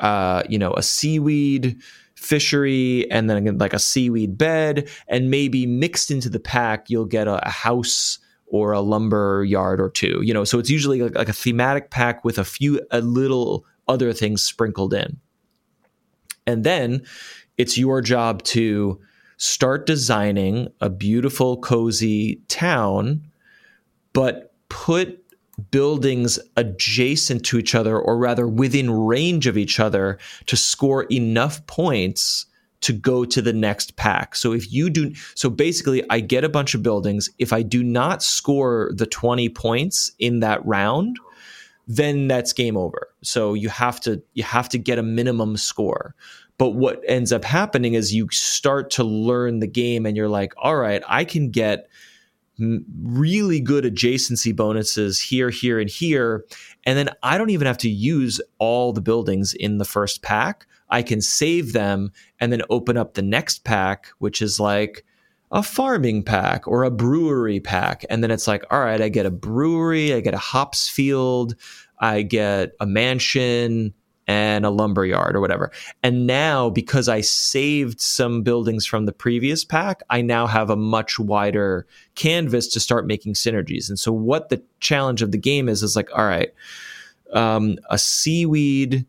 [0.00, 1.76] uh, you know, a seaweed
[2.16, 4.88] fishery and then like a seaweed bed.
[5.06, 8.18] And maybe mixed into the pack, you'll get a, a house
[8.50, 10.20] or a lumber yard or two.
[10.22, 13.64] You know, so it's usually like, like a thematic pack with a few a little
[13.88, 15.18] other things sprinkled in.
[16.46, 17.02] And then
[17.56, 19.00] it's your job to
[19.36, 23.22] start designing a beautiful, cozy town,
[24.12, 25.24] but put
[25.70, 31.64] buildings adjacent to each other, or rather within range of each other, to score enough
[31.66, 32.46] points
[32.82, 34.34] to go to the next pack.
[34.34, 37.82] So if you do so basically I get a bunch of buildings if I do
[37.82, 41.18] not score the 20 points in that round
[41.86, 43.08] then that's game over.
[43.22, 46.14] So you have to you have to get a minimum score.
[46.56, 50.52] But what ends up happening is you start to learn the game and you're like,
[50.58, 51.88] "All right, I can get
[53.02, 56.44] really good adjacency bonuses here, here, and here.
[56.84, 60.66] And then I don't even have to use all the buildings in the first pack.
[60.90, 65.04] I can save them and then open up the next pack, which is like
[65.52, 68.04] a farming pack or a brewery pack.
[68.08, 71.54] And then it's like, all right, I get a brewery, I get a hops field,
[71.98, 73.94] I get a mansion,
[74.30, 75.72] and a lumber yard or whatever.
[76.04, 80.76] And now, because I saved some buildings from the previous pack, I now have a
[80.76, 81.84] much wider
[82.14, 83.88] canvas to start making synergies.
[83.88, 86.54] And so, what the challenge of the game is is like, all right,
[87.32, 89.04] um, a seaweed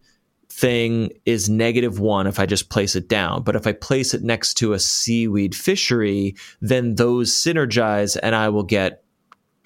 [0.62, 3.42] thing is negative one if I just place it down.
[3.42, 8.48] But if I place it next to a seaweed fishery, then those synergize and I
[8.50, 9.04] will get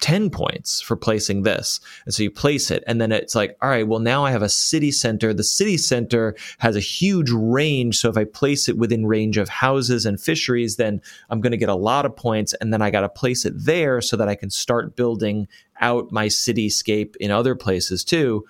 [0.00, 1.80] 10 points for placing this.
[2.04, 4.42] And so you place it, and then it's like, all right, well, now I have
[4.42, 5.32] a city center.
[5.32, 7.98] The city center has a huge range.
[7.98, 11.56] So if I place it within range of houses and fisheries, then I'm going to
[11.56, 12.52] get a lot of points.
[12.54, 15.48] And then I got to place it there so that I can start building
[15.80, 18.44] out my cityscape in other places too.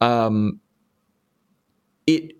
[0.00, 0.60] Um,
[2.06, 2.32] it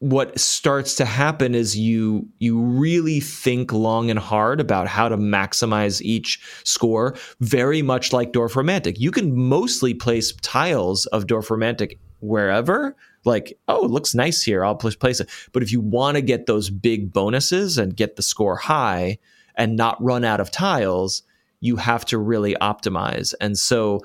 [0.00, 5.16] what starts to happen is you you really think long and hard about how to
[5.16, 8.98] maximize each score very much like Dorfromantik.
[8.98, 14.74] you can mostly place tiles of Dorfromantik wherever like oh it looks nice here i'll
[14.76, 18.56] place it but if you want to get those big bonuses and get the score
[18.56, 19.18] high
[19.56, 21.22] and not run out of tiles
[21.60, 24.00] you have to really optimize and so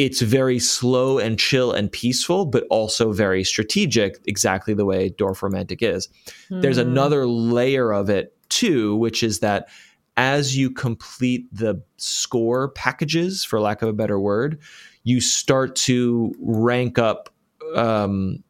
[0.00, 5.82] it's very slow and chill and peaceful, but also very strategic, exactly the way Dorfromantik
[5.82, 6.08] is.
[6.50, 6.62] Mm.
[6.62, 6.88] There's hmm.
[6.88, 9.68] another layer of it too, which is that
[10.16, 14.58] as you complete the score packages, for lack of a better word,
[15.04, 17.28] you start to rank up
[17.74, 18.42] um,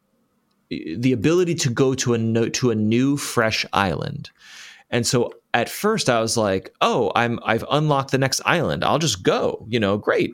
[0.69, 4.29] the ability to go to a no, to a new fresh island.
[4.89, 8.85] And so at first I was like, "Oh, I'm I've unlocked the next island.
[8.85, 9.65] I'll just go.
[9.67, 10.33] You know, great."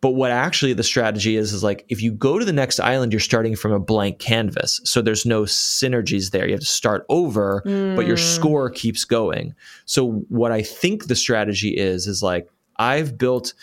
[0.00, 3.12] But what actually the strategy is is like if you go to the next island,
[3.12, 4.80] you're starting from a blank canvas.
[4.84, 6.46] So there's no synergies there.
[6.46, 7.96] You have to start over, mm.
[7.96, 8.22] but your hmm.
[8.22, 9.54] score keeps going.
[9.86, 13.54] So what I think the strategy is is like I've built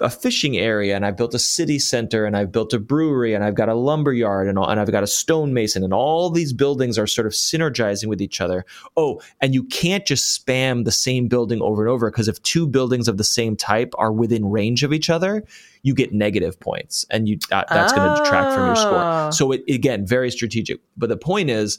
[0.00, 3.44] a fishing area and I've built a city center and I've built a brewery and
[3.44, 6.98] I've got a lumber yard and, and I've got a stonemason and all these buildings
[6.98, 8.64] are sort of synergizing with each other.
[8.96, 12.66] Oh, and you can't just spam the same building over and over because if two
[12.66, 15.44] buildings of the same type are within range of each other,
[15.82, 17.96] you get negative points and you that, that's oh.
[17.96, 18.98] going to detract from your score.
[18.98, 19.30] Oh.
[19.30, 20.80] So it, again, very strategic.
[20.96, 21.78] But the point is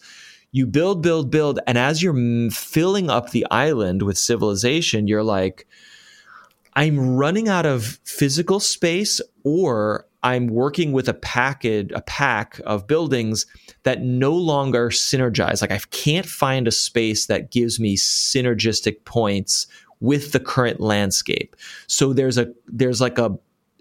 [0.51, 5.65] you build, build, build, and as you're filling up the island with civilization, you're like,
[6.73, 12.87] I'm running out of physical space or I'm working with a package, a pack of
[12.87, 13.45] buildings
[13.83, 15.61] that no longer synergize.
[15.61, 19.67] Like I can't find a space that gives me synergistic points
[19.99, 21.55] with the current landscape.
[21.87, 23.37] So there's a there's like a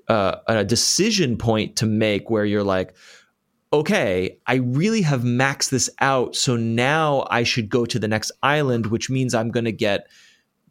[0.08, 2.94] uh, a decision point to make where you're like,
[3.72, 6.34] okay, I really have maxed this out.
[6.34, 10.08] So now I should go to the next island, which means I'm going to get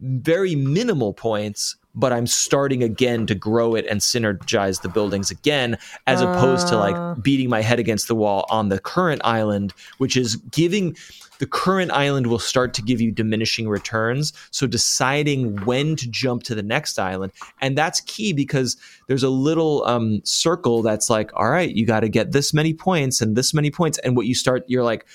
[0.01, 5.77] very minimal points but I'm starting again to grow it and synergize the buildings again,
[6.07, 7.15] as opposed to like ah.
[7.15, 10.95] beating my head against the wall on the current island, which is giving
[11.39, 14.33] the current island will start to give you diminishing returns.
[14.51, 17.31] So deciding when to jump to the next island,
[17.61, 18.77] and that's key because
[19.07, 22.73] there's a little um, circle that's like, all right, you got to get this many
[22.73, 25.05] points and this many points, and what you start, you're like.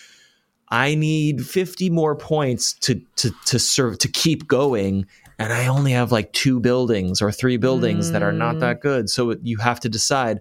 [0.71, 5.07] I need 50 more points to to to serve to keep going
[5.39, 8.13] and I only have like two buildings or three buildings mm.
[8.13, 8.83] that are not that mm.
[8.83, 9.11] good.
[9.11, 10.41] So you have to decide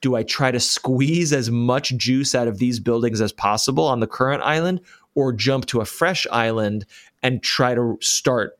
[0.00, 4.00] do I try to squeeze as much juice out of these buildings as possible on
[4.00, 4.80] the current island
[5.14, 6.86] or jump to a fresh island
[7.22, 8.58] and try to start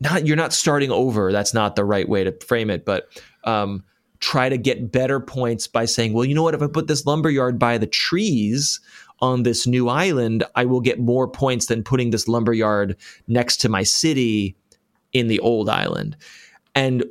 [0.00, 3.08] not you're not starting over that's not the right way to frame it but
[3.44, 3.82] um,
[4.20, 7.06] try to get better points by saying well you know what if i put this
[7.06, 8.80] lumberyard by the trees
[9.20, 12.96] on this new island i will get more points than putting this lumberyard
[13.28, 14.56] next to my city
[15.14, 16.16] in the old island.
[16.74, 17.04] And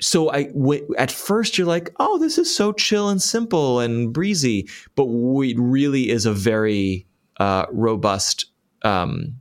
[0.00, 4.12] so I w- at first you're like, oh, this is so chill and simple and
[4.12, 7.06] breezy, but it really is a very
[7.38, 8.46] uh, robust
[8.82, 9.36] um,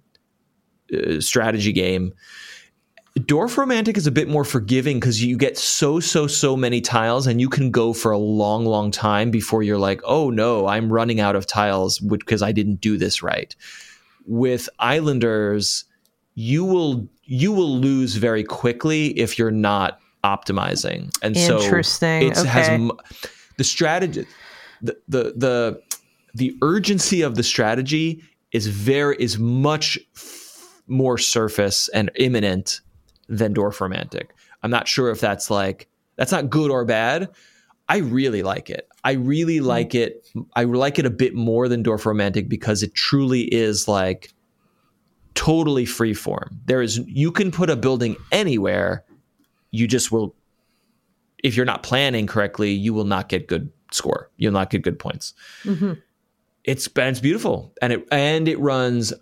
[0.93, 2.13] uh, strategy game.
[3.17, 7.39] Dorfromantik is a bit more forgiving because you get so so so many tiles and
[7.39, 11.21] you can go for a long long time before you're like, oh no, I'm running
[11.21, 13.55] out of tiles because I didn't do this right.
[14.25, 15.85] With Islanders,
[16.33, 21.15] you will you will lose very quickly if you're not optimizing.
[21.21, 22.47] And so it okay.
[22.47, 22.91] has
[23.57, 24.25] the strategy
[24.81, 25.81] the, the the
[26.33, 29.97] the urgency of the strategy is very is much
[30.87, 32.81] more surface and imminent
[33.27, 34.27] than Dorfromantik.
[34.63, 37.29] I'm not sure if that's like that's not good or bad.
[37.87, 38.87] I really like it.
[39.03, 39.67] I really mm-hmm.
[39.67, 40.27] like it.
[40.55, 44.33] I like it a bit more than Dorfromantik because it truly is like
[45.35, 46.59] totally free form.
[46.65, 49.05] There is you can put a building anywhere.
[49.71, 50.35] You just will
[51.43, 54.31] if you're not planning correctly, you will not get good score.
[54.37, 55.33] You'll not get good points.
[55.63, 55.93] Mm-hmm.
[56.63, 59.13] It's it's beautiful and it and it runs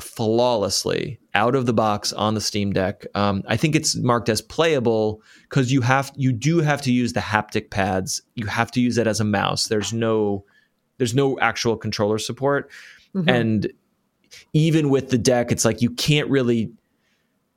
[0.00, 3.06] flawlessly out of the box on the Steam Deck.
[3.14, 7.12] Um, I think it's marked as playable because you have you do have to use
[7.12, 8.22] the haptic pads.
[8.34, 9.66] You have to use it as a mouse.
[9.68, 10.44] There's no
[10.98, 12.70] there's no actual controller support,
[13.14, 13.28] mm-hmm.
[13.28, 13.72] and
[14.52, 16.72] even with the deck, it's like you can't really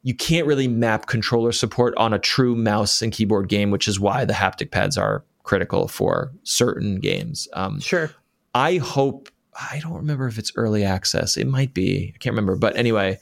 [0.03, 3.99] you can't really map controller support on a true mouse and keyboard game, which is
[3.99, 7.47] why the haptic pads are critical for certain games.
[7.53, 8.11] Um, sure.
[8.53, 9.29] I hope
[9.71, 11.37] I don't remember if it's early access.
[11.37, 12.11] It might be.
[12.13, 12.55] I can't remember.
[12.55, 13.19] But anyway,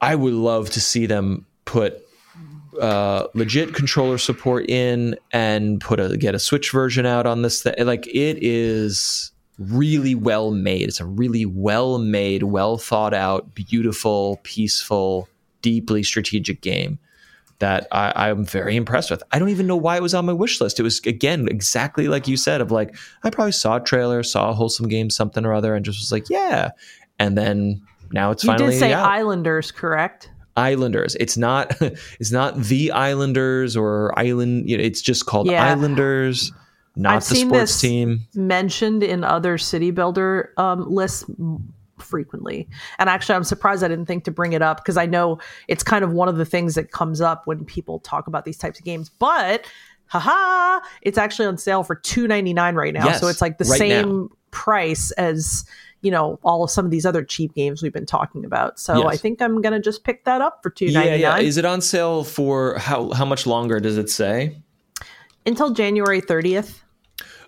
[0.00, 2.02] I would love to see them put
[2.80, 7.62] uh, legit controller support in and put a get a Switch version out on this.
[7.62, 7.74] Thing.
[7.80, 10.88] Like it is really well made.
[10.88, 15.28] It's a really well made, well thought out, beautiful, peaceful,
[15.62, 16.98] deeply strategic game
[17.60, 19.22] that I, am very impressed with.
[19.32, 20.80] I don't even know why it was on my wish list.
[20.80, 24.50] It was again exactly like you said of like I probably saw a trailer, saw
[24.50, 26.70] a wholesome game, something or other, and just was like, yeah.
[27.18, 27.80] And then
[28.12, 28.66] now it's you finally.
[28.66, 29.08] You did say out.
[29.08, 30.30] Islanders, correct?
[30.56, 31.16] Islanders.
[31.20, 31.74] It's not.
[32.20, 34.68] It's not the Islanders or Island.
[34.68, 35.64] You know, it's just called yeah.
[35.64, 36.52] Islanders.
[36.96, 38.26] Not I've the sports team.
[38.34, 41.24] Mentioned in other city builder um, lists
[41.98, 42.68] frequently.
[42.98, 45.38] And actually, I'm surprised I didn't think to bring it up because I know
[45.68, 48.58] it's kind of one of the things that comes up when people talk about these
[48.58, 49.08] types of games.
[49.08, 49.66] But
[50.06, 53.06] haha, it's actually on sale for two ninety nine right now.
[53.06, 54.28] Yes, so it's like the right same now.
[54.50, 55.64] price as
[56.02, 58.78] you know all of some of these other cheap games we've been talking about.
[58.78, 59.06] So yes.
[59.06, 61.20] I think I'm gonna just pick that up for two ninety nine.
[61.20, 61.42] Yeah, yeah.
[61.42, 64.58] Is it on sale for how how much longer does it say?
[65.46, 66.83] Until January thirtieth.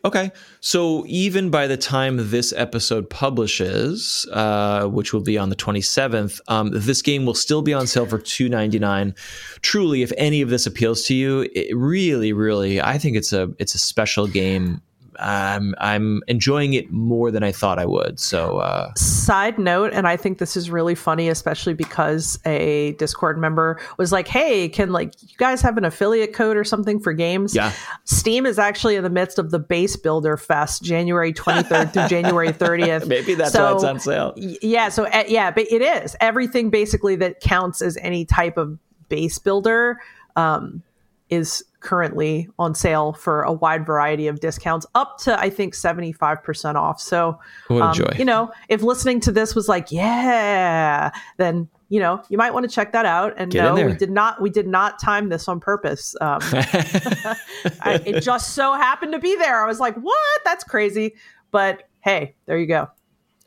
[0.05, 0.31] Okay,
[0.61, 6.41] so even by the time this episode publishes, uh, which will be on the 27th,
[6.49, 9.17] um, this game will still be on sale for 2.99.
[9.63, 13.51] Truly, if any of this appeals to you, it really, really, I think it's a
[13.59, 14.83] it's a special game
[15.19, 18.19] I'm I'm enjoying it more than I thought I would.
[18.21, 23.39] So, uh, side note, and I think this is really funny, especially because a Discord
[23.39, 27.13] member was like, "Hey, can like you guys have an affiliate code or something for
[27.13, 27.73] games?" Yeah,
[28.05, 32.53] Steam is actually in the midst of the Base Builder Fest, January 23rd through January
[32.53, 33.07] 30th.
[33.17, 34.35] Maybe that's so, why it's on sale.
[34.37, 38.79] Yeah, so uh, yeah, but it is everything basically that counts as any type of
[39.09, 39.99] base builder.
[40.37, 40.83] Um,
[41.29, 46.13] is currently on sale for a wide variety of discounts, up to I think seventy
[46.13, 47.01] five percent off.
[47.01, 47.39] So,
[47.71, 52.53] um, you know, if listening to this was like, yeah, then you know you might
[52.53, 53.35] want to check that out.
[53.37, 56.15] And Get no, we did not we did not time this on purpose.
[56.21, 59.63] Um, I, it just so happened to be there.
[59.63, 60.41] I was like, what?
[60.45, 61.15] That's crazy.
[61.51, 62.89] But hey, there you go.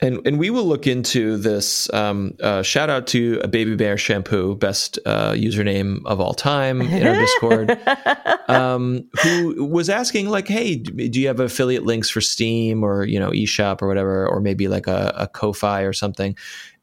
[0.01, 1.91] And and we will look into this.
[1.93, 6.81] Um, uh, shout out to a Baby Bear Shampoo, best uh, username of all time
[6.81, 7.77] in our Discord,
[8.47, 13.19] um, who was asking like, "Hey, do you have affiliate links for Steam or you
[13.19, 16.37] know eShop or whatever, or maybe like a, a Ko-fi or something?"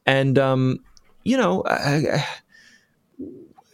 [0.04, 0.80] And um,
[1.24, 2.26] you know, I, I,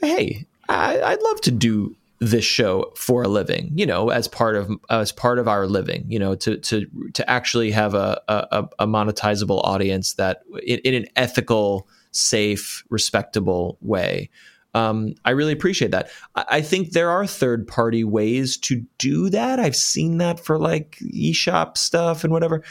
[0.00, 4.54] hey, I, would love to do this show for a living you know as part
[4.54, 8.68] of as part of our living you know to to to actually have a a,
[8.78, 14.30] a monetizable audience that in, in, an ethical safe respectable way
[14.74, 16.08] um, I really appreciate that.
[16.34, 19.60] I, I think there are third party ways to do that.
[19.60, 22.62] I've seen that for like eShop stuff and whatever.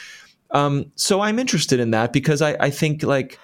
[0.49, 3.37] Um, so I'm interested in that because I, I think like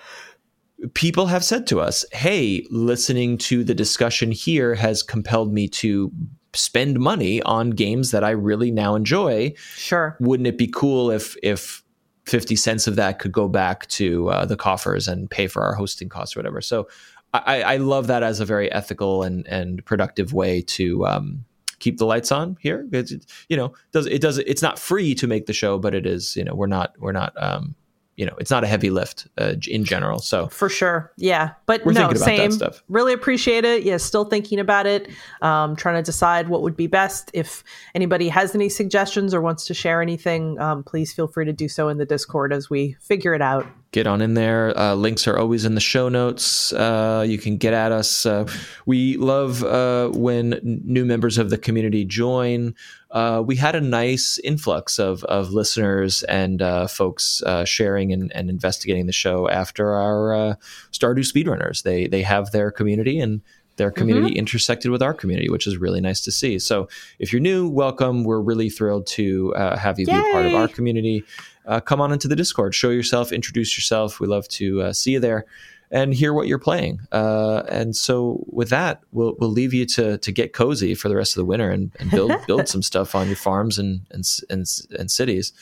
[0.93, 6.11] people have said to us, hey, listening to the discussion here has compelled me to
[6.53, 9.53] spend money on games that I really now enjoy.
[9.75, 10.17] Sure.
[10.19, 11.83] Wouldn't it be cool if if
[12.25, 15.73] 50 cents of that could go back to uh, the coffers and pay for our
[15.73, 16.59] hosting costs or whatever.
[16.59, 16.89] So
[17.33, 21.45] I, I love that as a very ethical and and productive way to um,
[21.79, 22.87] keep the lights on here.
[22.91, 23.13] It's,
[23.49, 26.35] you know, does it does it's not free to make the show, but it is.
[26.35, 27.33] You know, we're not we're not.
[27.41, 27.75] Um,
[28.17, 30.19] you know, it's not a heavy lift uh, in general.
[30.19, 31.51] So for sure, yeah.
[31.67, 32.49] But We're no, thinking about same.
[32.49, 32.83] that stuff.
[32.89, 33.83] Really appreciate it.
[33.83, 35.09] Yeah, still thinking about it.
[35.41, 37.29] Um, trying to decide what would be best.
[37.33, 37.63] If
[37.95, 41.69] anybody has any suggestions or wants to share anything, um, please feel free to do
[41.69, 43.67] so in the Discord as we figure it out.
[43.91, 44.77] get on in there.
[44.77, 46.73] Uh, links are always in the show notes.
[46.73, 48.25] Uh, you can get at us.
[48.25, 48.47] Uh,
[48.85, 52.73] we love uh, when new members of the community join.
[53.11, 58.31] Uh, we had a nice influx of, of listeners and uh, folks uh, sharing and,
[58.35, 60.55] and investigating the show after our uh,
[60.91, 61.83] Stardew speedrunners.
[61.83, 63.41] They they have their community and
[63.77, 66.59] their community intersected with our community, which is really nice to see.
[66.59, 66.89] So
[67.19, 68.23] if you're new, welcome.
[68.23, 71.23] We're really thrilled to uh, have you be a part of our community.
[71.65, 74.19] Uh, come on into the Discord, show yourself, introduce yourself.
[74.19, 75.45] We love to uh, see you there
[75.91, 76.99] and hear what you're playing.
[77.11, 81.15] Uh, and so with that, we'll we'll leave you to to get cozy for the
[81.15, 84.25] rest of the winter and, and build build some stuff on your farms and and
[84.49, 85.53] and, and cities.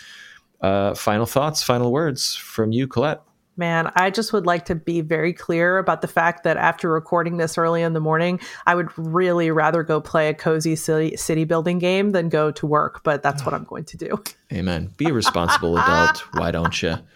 [0.62, 3.22] Uh, final thoughts, final words from you, Colette.
[3.58, 7.38] Man, I just would like to be very clear about the fact that after recording
[7.38, 11.46] this early in the morning, I would really rather go play a cozy city, city
[11.46, 14.22] building game than go to work, but that's what I'm going to do.
[14.52, 14.92] Amen.
[14.98, 16.18] Be a responsible adult.
[16.34, 16.98] Why don't you?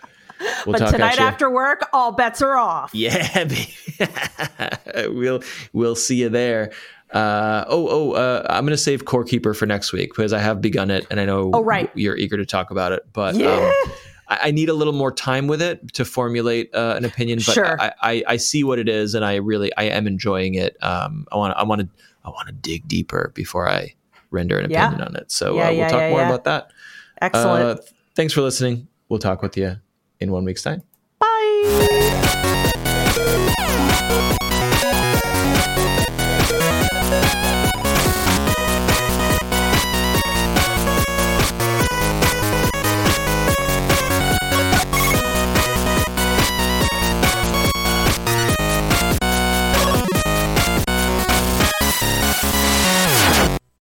[0.65, 2.91] We'll But talk tonight after work, all bets are off.
[2.93, 3.47] Yeah,
[5.07, 5.41] we'll
[5.73, 6.71] we'll see you there.
[7.11, 10.39] Uh, oh, oh, uh, I'm going to save Core Keeper for next week because I
[10.39, 11.89] have begun it, and I know Oh, right.
[11.95, 13.03] you're eager to talk about it.
[13.13, 13.47] But Yeah.
[13.85, 13.91] um,
[14.27, 17.39] I, I need a little more time with it to formulate uh, an opinion.
[17.45, 17.81] But Sure.
[17.81, 20.77] I, I, I see what it is, and I really I am enjoying it.
[20.83, 21.87] Um, I want I want to
[22.23, 23.95] I want to dig deeper before I
[24.29, 24.87] render an Yeah.
[24.87, 25.31] opinion on it.
[25.31, 26.69] So Yeah, uh, we'll talk more about that.
[27.21, 27.79] Excellent.
[27.79, 27.81] Uh,
[28.15, 28.87] thanks for listening.
[29.09, 29.77] We'll talk with you
[30.19, 30.83] in one week's time.
[31.19, 31.97] Bye.